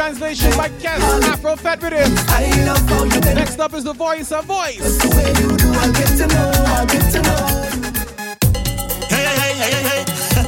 [0.04, 1.00] translation by Kes
[1.32, 5.00] Afro Fed with you, Next up is the voice of voice.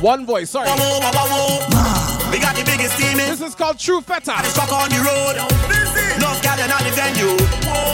[0.03, 0.69] One voice, sorry.
[0.69, 4.35] We got the biggest team This is called True Feta.
[4.37, 4.45] I'm
[4.77, 5.37] on the road.
[6.21, 7.33] Love gal and the venue.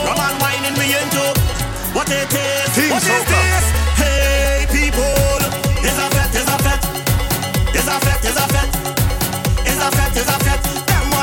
[0.03, 1.23] Rum and wine and we into.
[1.95, 2.75] What it is?
[2.75, 3.63] Team what is this?
[3.95, 5.39] Hey people,
[5.79, 6.83] it's a fet, it's a fet,
[7.73, 8.69] it's a fet, it's a fet,
[9.65, 10.82] it's a fet, it's a fet.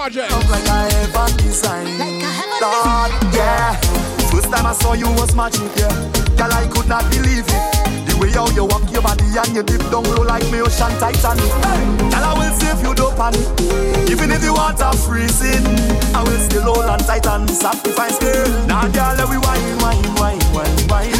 [0.00, 0.32] project.
[0.32, 1.98] Look like I ever designed.
[1.98, 3.76] Like I yeah.
[4.32, 5.92] First time I saw you was magic, yeah.
[6.40, 7.64] Girl, I could not believe it.
[8.08, 10.92] The way how you walk your body and you dip down low like me ocean
[10.96, 11.52] Titanic.
[11.68, 13.44] Hey, girl, I will save you, don't panic.
[14.08, 15.68] Even if the water freezing,
[16.16, 18.48] I will still hold on tight and sacrifice, girl.
[18.66, 21.19] Now, girl, let me wine, wine, wine, wine, wine.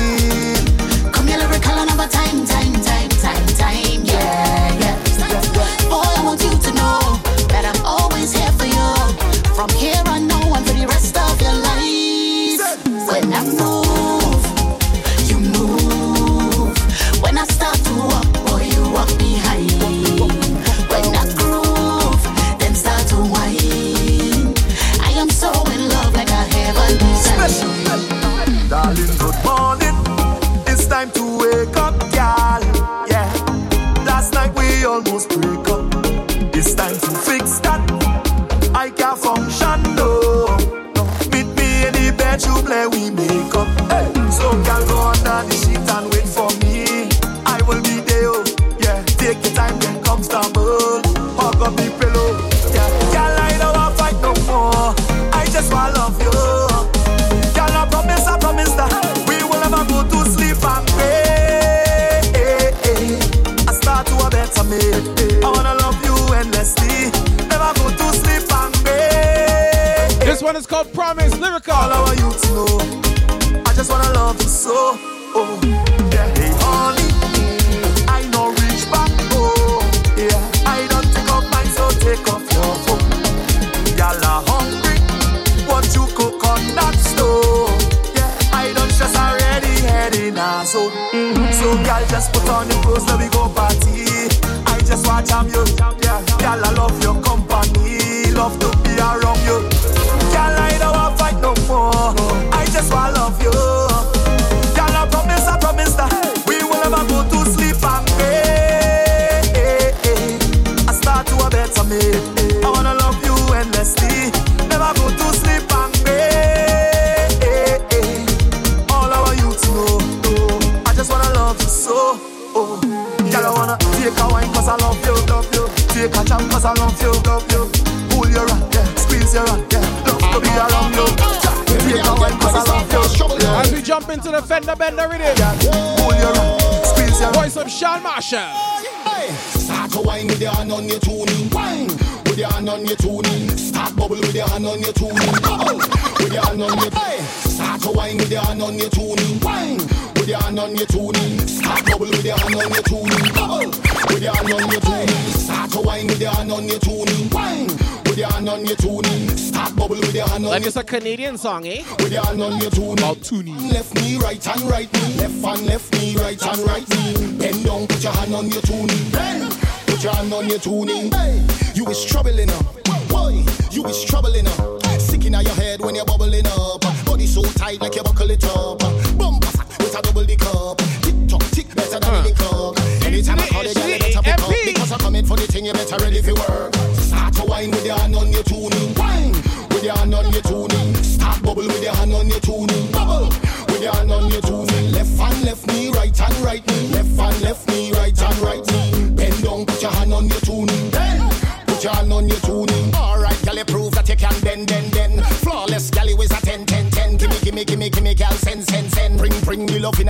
[160.21, 161.83] Like it's a Canadian song, eh?
[161.99, 162.99] With your hand on your tune.
[162.99, 163.43] About two.
[163.43, 165.17] Left me, right and right knee.
[165.17, 167.39] Left and left me, right and right knee.
[167.39, 168.87] Bend down, put your hand on your tune.
[169.13, 169.59] Bend.
[169.87, 170.89] Put your hand on your tune.
[170.89, 172.63] Hey, you is troubling her.
[173.09, 174.81] Boy, you is troubling her.
[174.99, 176.83] Sick in your head when you're bubbling up.
[177.07, 178.81] Body so tight like you buckle it up.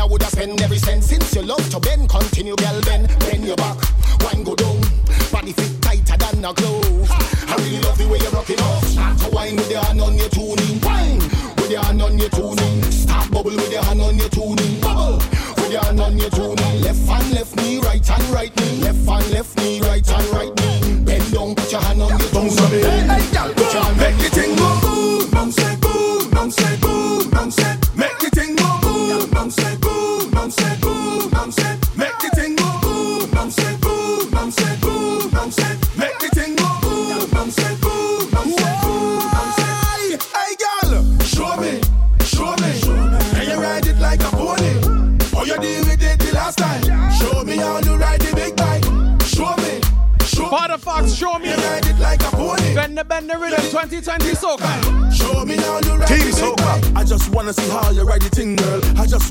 [0.01, 2.09] I woulda spend every cent since you love to bend.
[2.09, 3.77] Continue, girl, bend, bend your back,
[4.23, 4.81] wine go down,
[5.31, 7.11] body fit tighter than a glove.
[7.11, 9.21] I really love the way you're rocking off.
[9.25, 10.50] To wine with your hand on your two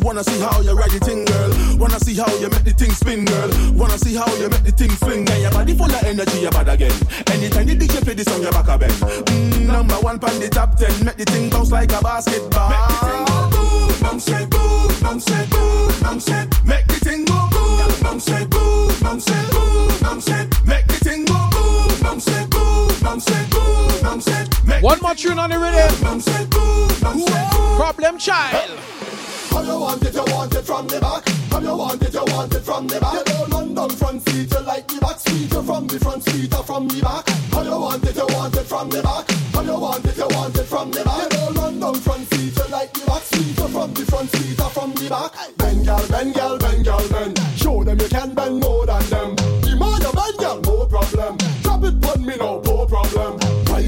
[0.02, 1.78] wanna see how you ride the thing, girl.
[1.78, 3.50] Wanna see how you make the thing spin, girl.
[3.74, 5.30] Wanna see how you make the thing fling.
[5.30, 6.92] And your body full of energy, you bad again.
[7.32, 8.94] Anytime the DJ play this song, your back a bend.
[8.94, 10.92] Mm, number one pan the top ten.
[11.06, 12.70] Make the thing bounce like a basketball.
[12.70, 16.48] Make the thing go boom, bounce it, boom, bounce it, boom, bounce it.
[16.66, 20.48] Make the thing go boom, bounce it, boom, bounce it, boom, bounce it.
[20.66, 23.54] Make the thing go boom, bounce it, boom, bounce it, boom, bounce it.
[23.54, 23.59] Make
[24.10, 26.22] One more tune on the rhythm.
[27.78, 28.80] Problem child.
[29.52, 31.28] How you want it, you want it from the back.
[31.52, 33.28] How you want it, you want it from the back.
[33.28, 35.54] You don't down front seat, you like the back seat.
[35.54, 37.30] You from the front seat or from the back.
[37.54, 39.30] How you want it, you want it from the back.
[39.54, 41.32] How you want it, you want it from the back.
[41.32, 43.58] You don't down front seat, you like the back seat.
[43.60, 45.32] You from the front seat or from the back.
[45.58, 47.40] Bend, girl, bend, girl, bend, girl, bend.
[47.56, 49.39] Show them you can bend more than them.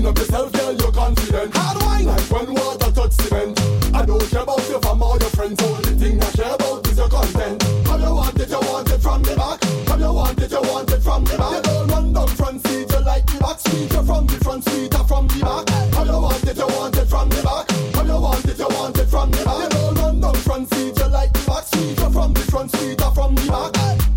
[0.01, 1.55] Wind up yourself, girl, you're confident.
[1.55, 3.61] Hard wine when water touch cement.
[3.93, 5.61] I don't care about your fam or your friends.
[5.61, 7.61] Only thing I care about is your content.
[7.85, 9.63] How you want it, you want it from the back.
[9.87, 11.53] How you want it, you want it from the back.
[11.53, 13.93] You don't run down front seat, you like the back seat.
[13.93, 15.69] You're from the front seat or from the back.
[15.93, 17.69] How you want it, you want it from the back.
[17.93, 19.61] How you want it, you want it from the back.
[19.61, 21.99] You don't run down front seat, you like the back seat.
[21.99, 24.10] You're from the front seat or from the back.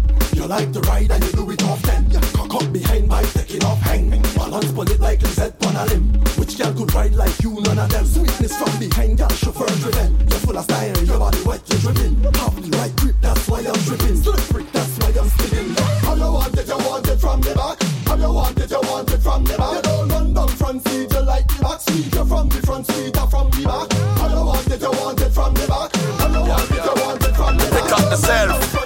[0.44, 2.04] You like to ride and you do it often.
[2.34, 4.10] Cock up behind by taking off hang.
[4.36, 6.12] Balance pull it like Lizette on a limb.
[6.36, 7.58] Which girl could ride like you?
[7.62, 8.04] None of them.
[8.04, 10.20] Sweetness from behind, girl, chauffeur driven.
[10.28, 12.22] You're full of style, your body wet, you're dripping.
[12.24, 14.16] Have the right grip, that's why I'm dripping.
[14.20, 15.74] Slippery, that's why I'm spinning.
[16.04, 17.82] How you want it, you want it from the back.
[18.04, 19.74] How you want it, you want it from the back.
[19.76, 22.12] You don't run down front seat, you like the back seat.
[22.12, 23.88] You're from the front seat or from the back.
[24.20, 25.96] How you want it, you want it from the back.
[26.20, 27.80] How you want it, you want it from the back.
[27.80, 28.83] Pick up yourself and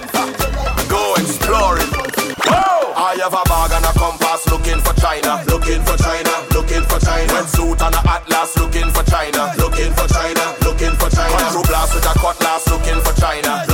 [3.19, 7.03] I have a bag and a compass looking for China, looking for China, looking for
[7.03, 7.27] China.
[7.35, 11.51] Wetsuit and a atlas looking for China, looking for China, looking for China.
[11.51, 13.67] True blast with a cutlass looking for China,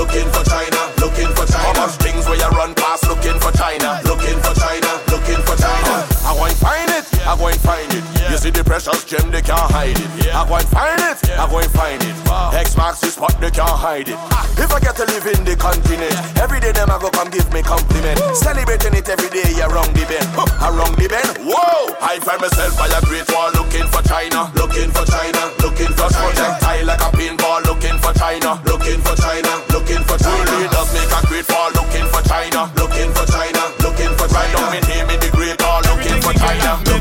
[8.46, 10.10] see the precious gem, they can't hide it.
[10.30, 12.16] I go and find it, I go and find it.
[12.54, 14.20] X marks the spot, they can't hide it.
[14.62, 17.50] If I get to live in the continent, every day them I go come give
[17.50, 18.22] me compliment.
[18.38, 21.42] Celebrating it every day around the bend, huh, around the bend.
[21.42, 21.98] Whoa!
[21.98, 26.08] I find myself by a great wall looking for China, looking for China, looking for
[26.14, 26.38] China.
[26.38, 30.46] Projectile like a pinball, looking for China, looking for China, looking for China.
[30.54, 34.54] Really does make a great fall, looking for China, looking for China, looking for China.
[34.54, 36.95] Don't me name in the great hall, looking for China, looking for China,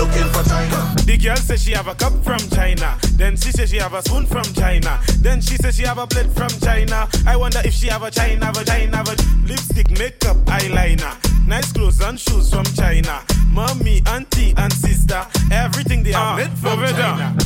[0.00, 0.94] looking for China.
[1.04, 2.96] The girl says she have a cup from China.
[3.20, 4.98] Then she says she have a spoon from China.
[5.20, 7.06] Then she says she have a plate from China.
[7.26, 11.14] I wonder if she have a China vagina, but lipstick, makeup, eyeliner.
[11.46, 13.22] Nice clothes and shoes from China.
[13.48, 15.20] Mommy, auntie, and sister.
[15.52, 17.36] Everything they are ah, made from China.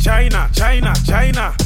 [0.00, 1.56] China, China, China.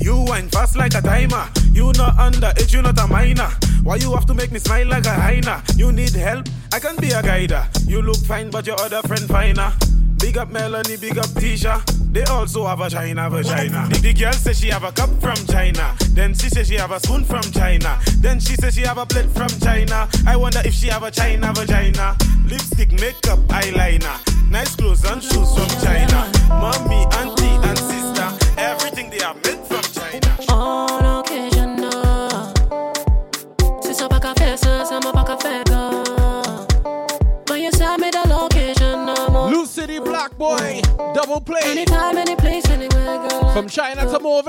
[0.00, 1.48] You wine fast like a timer.
[1.72, 3.50] You not underage, you not a minor.
[3.82, 5.62] Why you have to make me smile like a hyena?
[5.76, 6.46] You need help?
[6.72, 7.66] I can be a guider.
[7.86, 9.72] You look fine, but your other friend finer.
[10.18, 11.84] Big up Melanie, big up Tisha.
[12.12, 13.88] They also have a China vagina.
[13.90, 15.94] The, the girl says she have a cup from China.
[16.10, 17.98] Then she says she have a spoon from China.
[18.18, 20.08] Then she says she have a plate from China.
[20.26, 22.16] I wonder if she have a China vagina.
[22.46, 24.16] Lipstick, makeup, eyeliner.
[24.50, 26.30] Nice clothes and shoes from China.
[26.48, 28.54] Mommy, auntie, and sister.
[28.56, 29.34] Everything they are
[40.38, 40.82] Black Boy,
[41.14, 41.60] double play.
[41.64, 43.52] Anytime, any place, anywhere, girl.
[43.52, 44.44] From China to Move.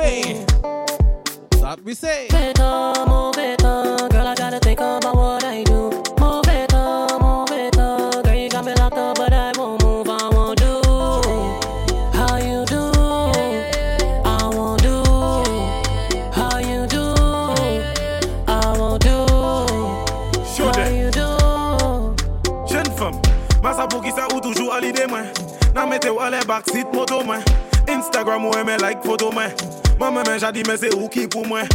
[1.62, 2.28] That we say.
[2.32, 3.64] Move it on, move it
[26.26, 27.44] Wale baksit moto mwen
[27.88, 29.52] Instagram ou eme like foto mwen
[30.00, 31.70] Mwen mwen men jadi men se ou ki pou mwen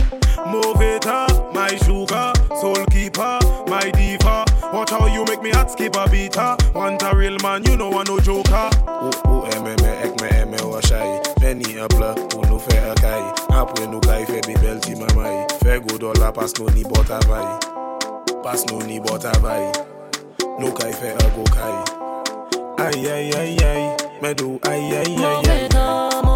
[0.51, 3.39] Mouve tan, my sugar Soul keeper,
[3.71, 4.43] my diva.
[4.75, 6.59] Watch how you make me heart skip a bita.
[6.75, 8.71] Want a real man, you know I no joker.
[8.89, 12.99] Ou ou eme me ek me eme washay Penny a apla, pou nou fe a
[12.99, 13.23] kay
[13.55, 17.07] Apre nou kay fe bi bel ti mamay Fe go dola pas nou ni bot
[17.23, 17.47] avay.
[18.43, 19.71] Pas nou ni bot avay.
[20.59, 22.01] Nou kay fe a go kay
[22.83, 24.00] Ay ay ay ay.
[24.23, 26.30] Me do ay ay ay ay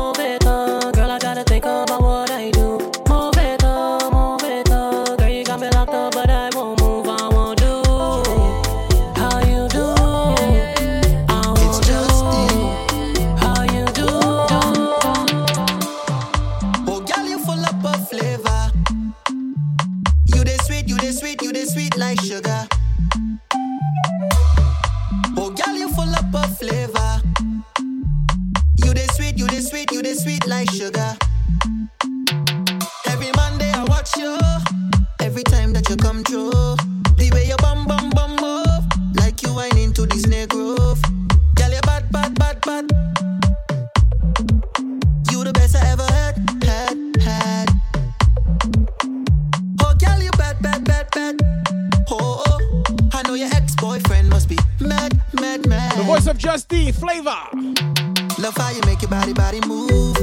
[30.47, 31.17] like sugar.
[33.07, 34.37] Every Monday I watch you.
[35.21, 36.51] Every time that you come through,
[37.17, 38.85] the way you bum bum bum move,
[39.17, 41.01] like you wind into this groove.
[41.55, 42.85] Girl, you bad bad bad bad.
[45.31, 47.71] You the best I ever had had had.
[49.81, 51.37] Oh, girl, you bad bad bad bad.
[52.11, 52.61] Oh, oh.
[53.13, 55.97] I know your ex-boyfriend must be mad mad mad.
[55.97, 57.41] The voice of Justy Flavor.
[58.39, 60.14] Love how you make your body body move.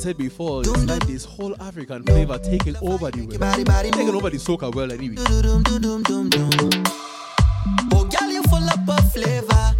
[0.00, 3.38] said before, it's like this whole African flavor taking over the world.
[3.92, 5.16] Taking over the soca world anyway.
[7.92, 9.74] Oh, girl, you full up of flavor.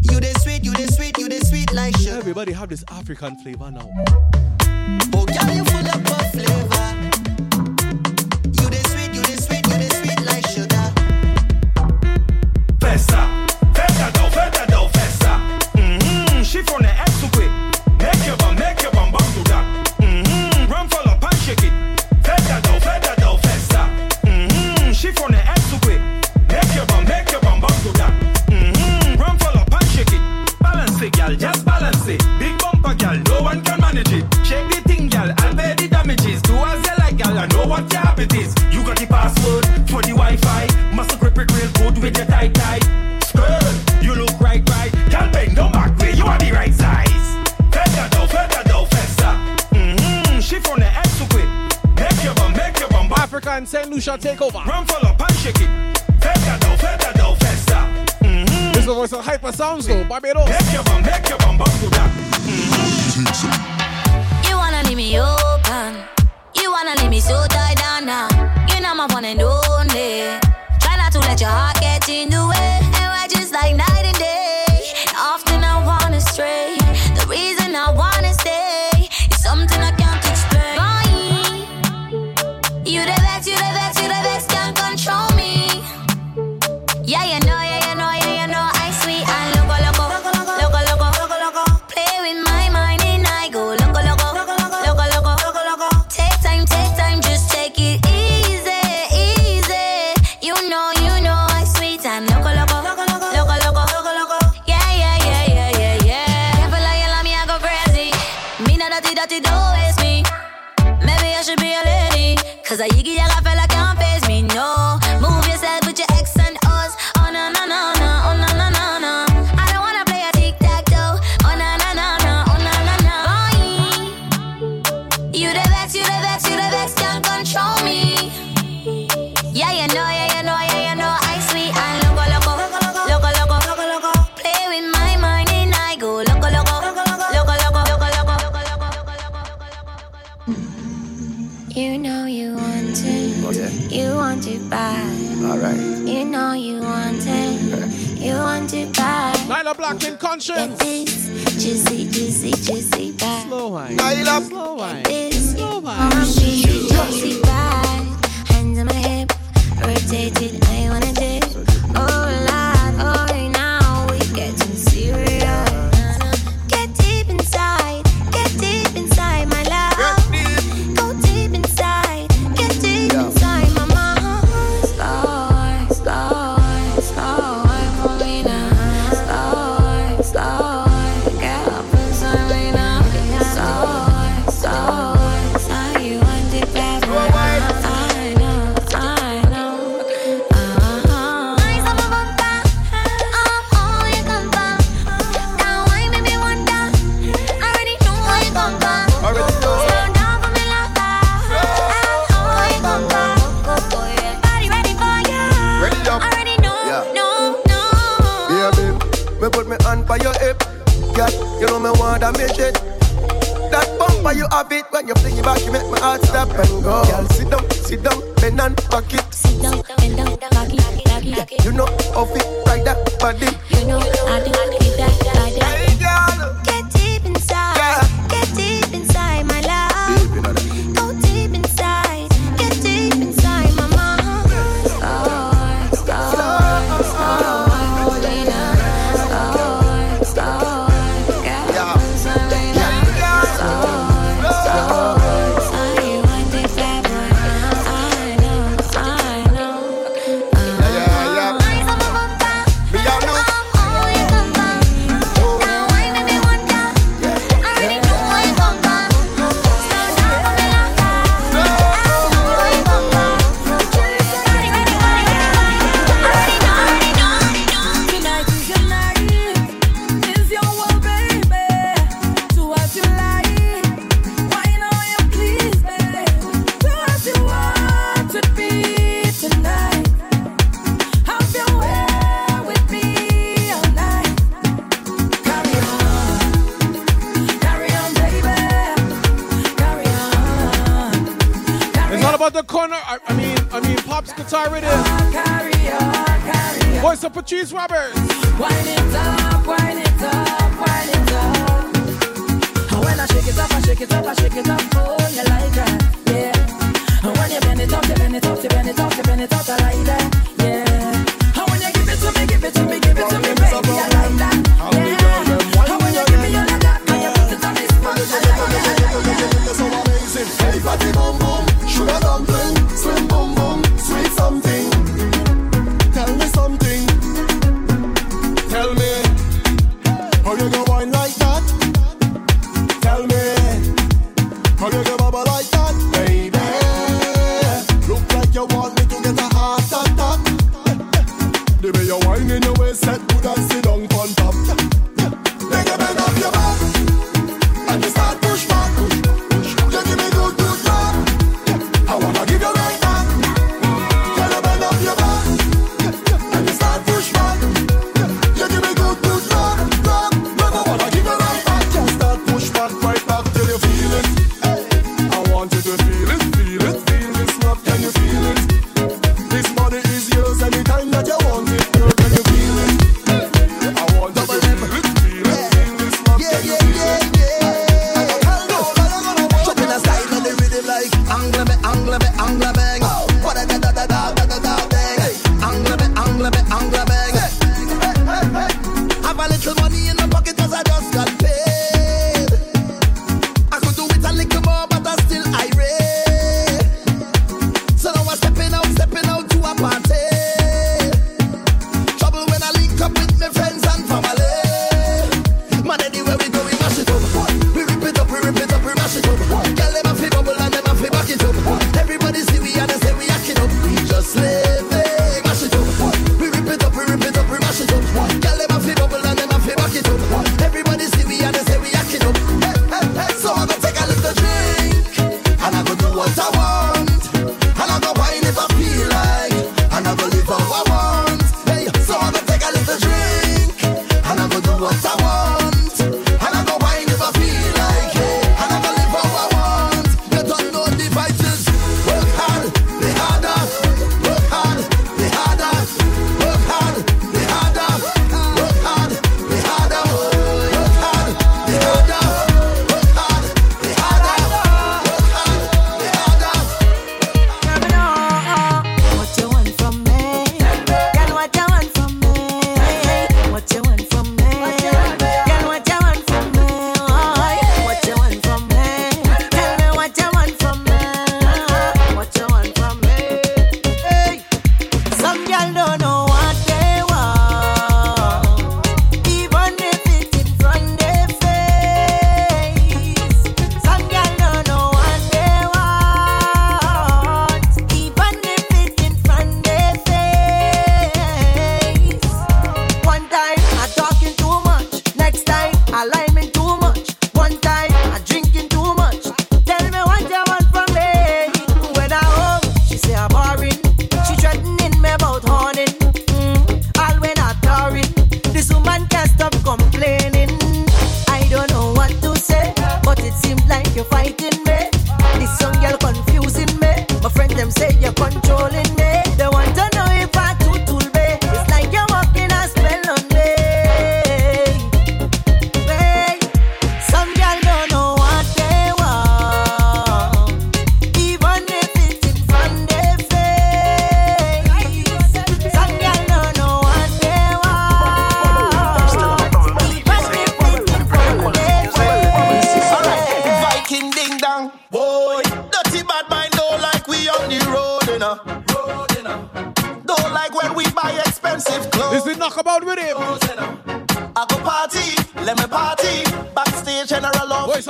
[0.00, 2.16] You the sweet, you the sweet, you the sweet like sugar.
[2.16, 3.90] Everybody have this African flavor now.
[5.12, 6.71] Oh, girl, you full up of flavor.
[59.82, 60.28] Tombstone, Bobby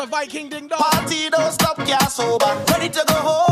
[0.03, 0.79] a Viking ding dong.
[0.79, 2.65] Party don't stop, yeah, sober.
[2.70, 3.52] Ready to go home.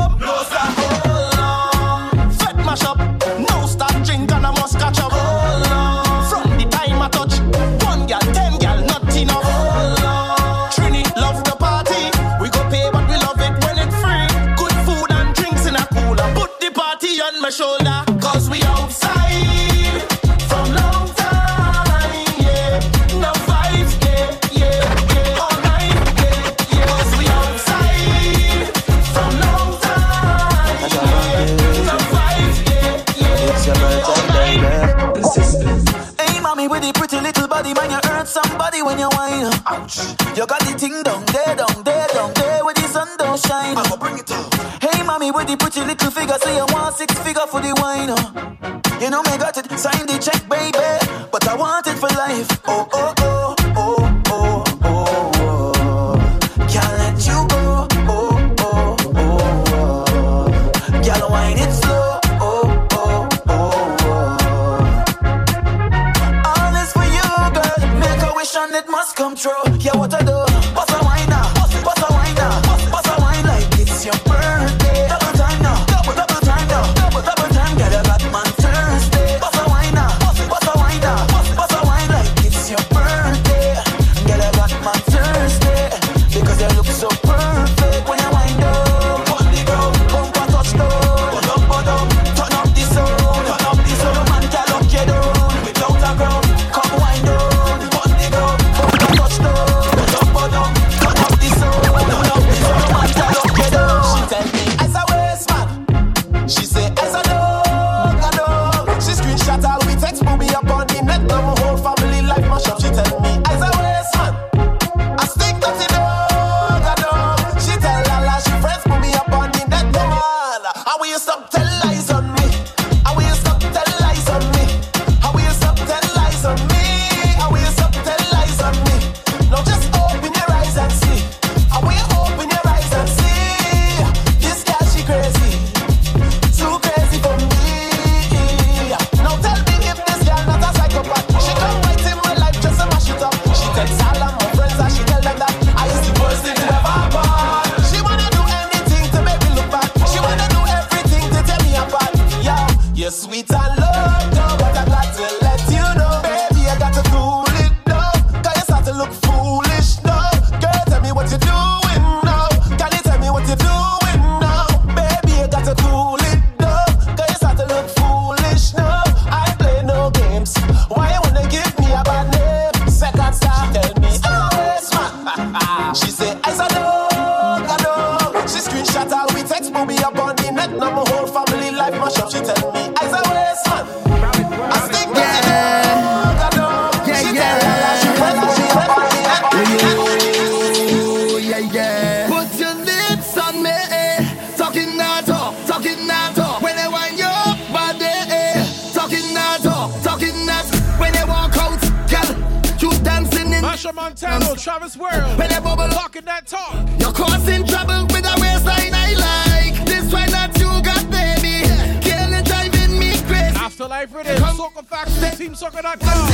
[203.81, 206.75] Asher Montano, Travis World, When they bubble talking that talk.
[207.01, 209.87] You're causing trouble with a waistline I like.
[209.87, 211.65] This one that you got, baby.
[212.05, 213.57] Killing, driving me crazy.
[213.57, 216.29] Afterlife Rhythm, Soca Factory, TeamSoca.com.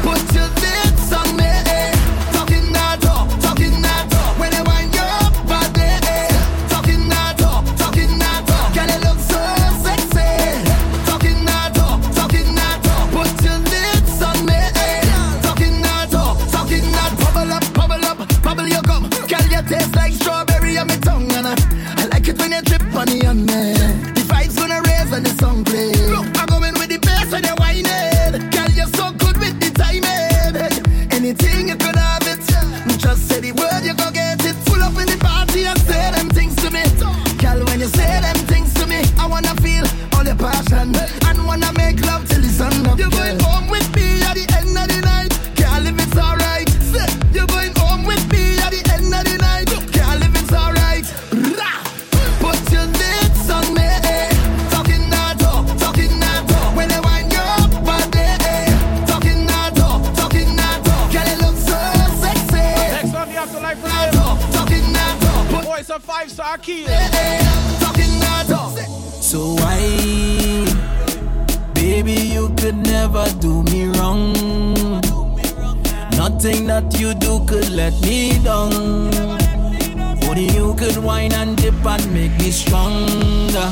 [0.00, 1.92] Put your lips on me, eh.
[2.32, 4.38] Talking that talk, talking that talk.
[4.38, 4.75] Whenever
[22.96, 23.75] Bunny and me.
[66.66, 66.88] kill.
[69.20, 69.82] So why,
[71.74, 74.32] baby, you could never do me wrong.
[76.16, 78.72] Nothing that you do could let me down.
[80.26, 83.68] Only you could whine and dip and make me stronger.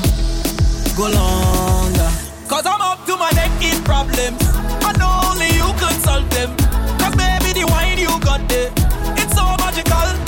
[0.96, 2.10] Go longer.
[2.48, 4.42] Cause I'm up to my neck in problems.
[4.86, 6.50] And only you could solve them.
[6.98, 8.70] Cause baby, the wine you got there,
[9.16, 10.23] it's so magical.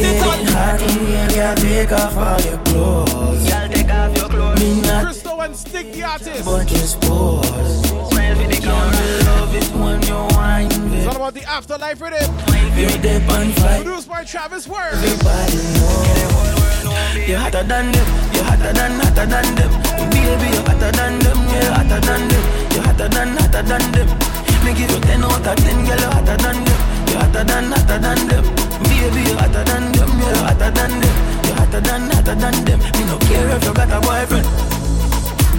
[0.00, 1.54] It's getting hot in here, girl.
[1.56, 3.50] Take off all your clothes.
[3.50, 4.60] Girl, take off your clothes.
[4.60, 6.44] Me not, Crystal and Stick the artist.
[6.44, 7.90] but just pause.
[7.90, 8.46] Girl, me
[9.26, 12.30] love it you whine, It's all about the afterlife rhythm.
[12.76, 13.82] You're deep on fire.
[13.82, 14.92] Produced by Travis World.
[14.92, 16.28] Everybody know.
[17.26, 18.06] You're hotter than them.
[18.34, 19.72] You're hotter than hotter than them.
[20.10, 21.38] Baby, you're hotter than them.
[21.50, 22.44] You're hotter than them.
[22.72, 24.08] You're hotter than hotter than them.
[24.64, 25.98] Me give you ten out of ten, girl.
[25.98, 27.08] You're hotter than them.
[27.08, 28.57] You're hotter than hotter than them.
[28.98, 30.10] Baby, you're hotter than them.
[30.18, 31.14] You're hotter than them.
[31.46, 32.78] You're hotter than hotter than them.
[32.98, 34.46] Me no care if you got a boyfriend.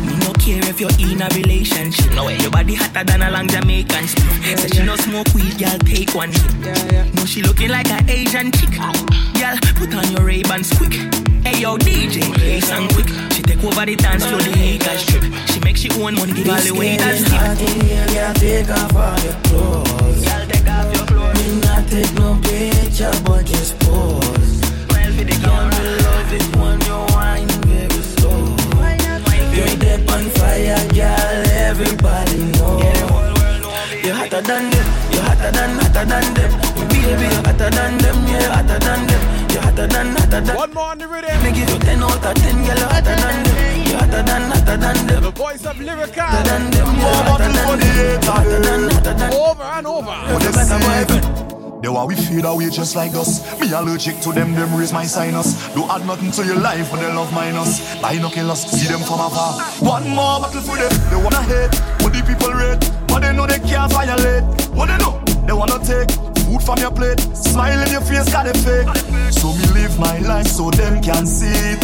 [0.06, 2.12] Me no care if you're in a relationship.
[2.14, 4.60] No way, your body hotter than a long Jamaican split.
[4.60, 7.16] Say she no smoke weed, girl, take one hit.
[7.16, 8.76] No, she looking like an Asian chick.
[8.76, 10.94] Girl, put on your Ray-Bans quick.
[11.48, 13.08] Hey yo, DJ, play song quick.
[13.32, 15.24] She take over the dance floor, the Lakers strip.
[15.48, 18.34] She make she own money, give all the way that's It's hot in here, girl.
[18.34, 19.99] Take off all your clothes.
[21.90, 24.62] Take no picture, but just pose.
[25.42, 28.54] Girl, me love it when you whine very slow.
[29.50, 31.44] You're deep on fire, girl.
[31.50, 32.78] Everybody know.
[34.06, 34.88] You're hotter than them.
[35.10, 36.52] You're hotter than hotter than them.
[36.90, 38.18] Baby, you're hotter than them.
[38.28, 39.50] You're hotter than them.
[39.50, 40.56] You're hotter than hotter than.
[40.56, 41.42] One more on the rhythm.
[41.42, 42.78] Me give you ten out of ten, girl.
[42.78, 43.88] You're hotter than them.
[43.90, 45.24] You're hotter than hotter than them.
[45.24, 46.22] The voice of Lyrikal.
[46.22, 46.88] Hotter than them.
[47.02, 48.22] You're hotter than them.
[48.30, 49.34] Hotter than hotter than.
[49.34, 50.06] Over and over.
[50.06, 51.59] What you say?
[51.82, 53.40] They want we fade away just like us.
[53.62, 55.56] Me allergic to them, them raise my sinus.
[55.74, 57.80] Don't add nothing to your life, but they love minus.
[58.34, 59.62] Kill see them from afar.
[59.80, 61.74] One more battle for them, they wanna hate.
[62.04, 64.44] What the people rate, but they know they can't violate.
[64.76, 66.12] What they know, they wanna take
[66.44, 67.20] food from your plate.
[67.34, 68.88] Smile in your face, got it fake.
[69.32, 71.84] So me live my life so them can see it.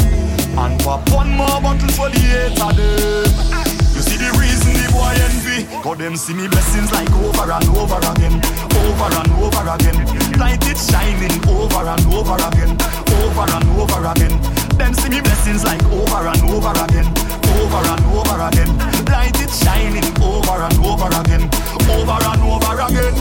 [0.58, 3.65] And pop one more bottle for the hater them.
[3.96, 5.64] You see the reason the boy envy.
[5.80, 8.44] Cause them see me blessings like over and over again.
[8.76, 9.96] Over and over again.
[10.36, 12.76] Light it shining over and over again.
[12.76, 14.36] Over and over again.
[14.76, 17.08] Them see me blessings like over and over again.
[17.56, 18.72] Over and over again.
[19.08, 21.48] Light it shining over and over again.
[21.88, 23.16] Over and over again.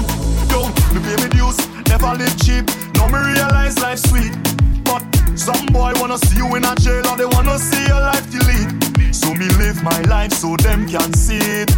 [0.51, 1.55] Yo, me pay me dues.
[1.87, 2.67] Never live cheap.
[2.99, 4.35] Now me realize life sweet.
[4.83, 5.07] But
[5.39, 8.94] some boy wanna see you in a jail Or they wanna see your life delete
[9.15, 11.71] so me live my life so them can see it.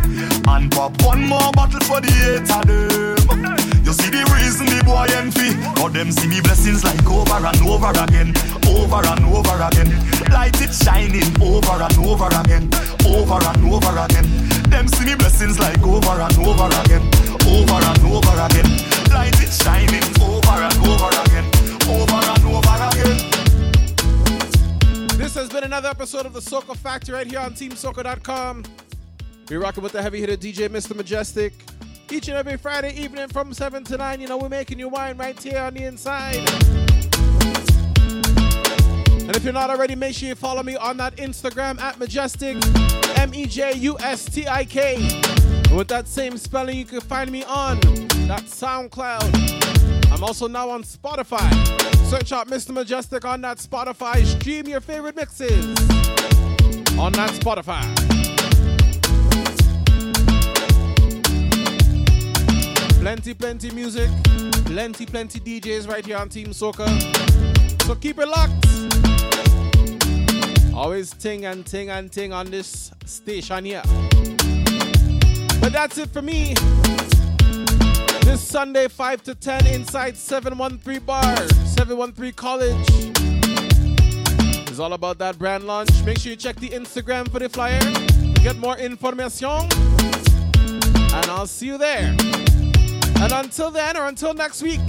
[0.48, 3.76] And pop one more bottle for the hater them.
[3.84, 5.52] You see the reason the boy envy?
[5.76, 8.32] Cause them see me blessings like over and over again.
[8.64, 9.92] Over and over again.
[10.32, 12.64] Light it shining over and over again.
[13.04, 14.26] Over and over again.
[14.72, 17.04] Them see me blessings like over and over again.
[17.44, 18.68] Over and over again.
[19.12, 21.46] Light it shining over and over again.
[21.84, 22.25] Over
[25.47, 28.64] has been another episode of the Soca Factory right here on TeamSoca.com.
[29.48, 30.93] We're rocking with the heavy hitter DJ Mr.
[30.93, 31.52] Mejustik.
[32.10, 35.16] Each and every Friday evening from 7 to 9, you know, we're making you wine
[35.16, 36.35] right here on the inside.
[39.20, 42.60] And if you're not already, make sure you follow me on that Instagram at Mejustik,
[43.16, 44.97] M E J U S T I K.
[45.73, 47.78] With that same spelling, you can find me on
[48.27, 49.75] that SoundCloud.
[50.16, 51.47] I'm also now on Spotify.
[52.06, 52.70] Search out Mr.
[52.70, 54.24] Mejustik on that Spotify.
[54.24, 55.78] Stream your favorite mixes
[56.98, 57.84] on that Spotify.
[62.98, 64.09] Plenty, plenty music,
[64.64, 66.88] plenty, plenty DJs right here on Team Soca.
[67.82, 68.66] So keep it locked.
[70.74, 73.82] Always ting and ting and ting on this station here.
[75.60, 76.55] But that's it for me.
[78.26, 81.22] This Sunday, 5 to 10, inside 713 Bar,
[81.64, 82.84] 713 College.
[84.68, 85.88] It's all about that brand launch.
[86.04, 87.78] Make sure you check the Instagram for the flyer.
[87.78, 89.48] To get more information.
[89.48, 92.16] And I'll see you there.
[93.20, 94.80] And until then, or until next week,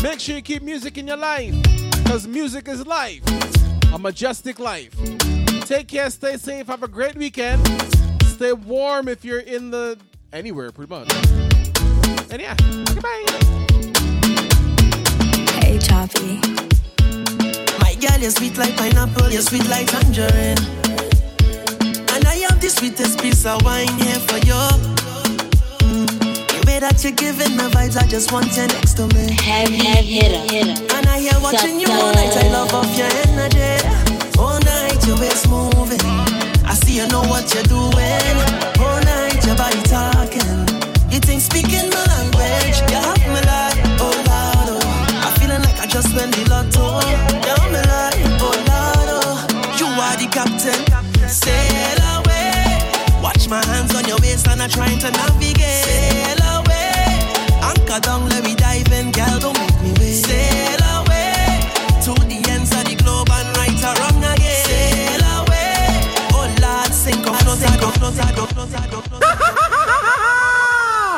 [0.00, 1.56] make sure you keep music in your life.
[2.04, 3.22] Because music is life.
[3.92, 4.94] A majestic life.
[5.62, 7.60] Take care, stay safe, have a great weekend.
[8.22, 9.98] Stay warm if you're in the
[10.32, 11.47] anywhere, pretty much.
[12.30, 13.24] And yeah, goodbye.
[15.60, 16.36] Hey, Choppy.
[17.80, 20.58] My girl, you're sweet like pineapple, you're sweet like tangerine.
[22.12, 24.60] And I have the sweetest piece of wine here for you.
[25.88, 26.06] Mm.
[26.52, 29.32] The way that you're giving me vibes, I just want you next to me.
[29.32, 30.94] Heavy, heavy hitter, hitter.
[30.96, 33.88] And I hear watching you all night, I love off your energy.
[34.38, 35.98] All night, your waist moving.
[36.68, 38.36] I see you know what you're doing.
[38.84, 40.67] All night, your body talking.
[41.10, 45.24] You think speaking my language, you have me like, oh Lord, oh.
[45.24, 47.00] I'm feeling like I just went the lotto.
[47.44, 49.76] You have me like, oh Lord, oh.
[49.78, 50.80] You are the captain,
[51.28, 53.22] sail away.
[53.22, 55.84] Watch my hands on your waist and I'm trying to navigate.
[55.84, 56.92] Sail away,
[57.64, 58.47] anchor down, let me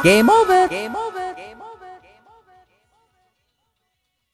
[0.02, 0.68] Game over.
[0.68, 1.09] Game over.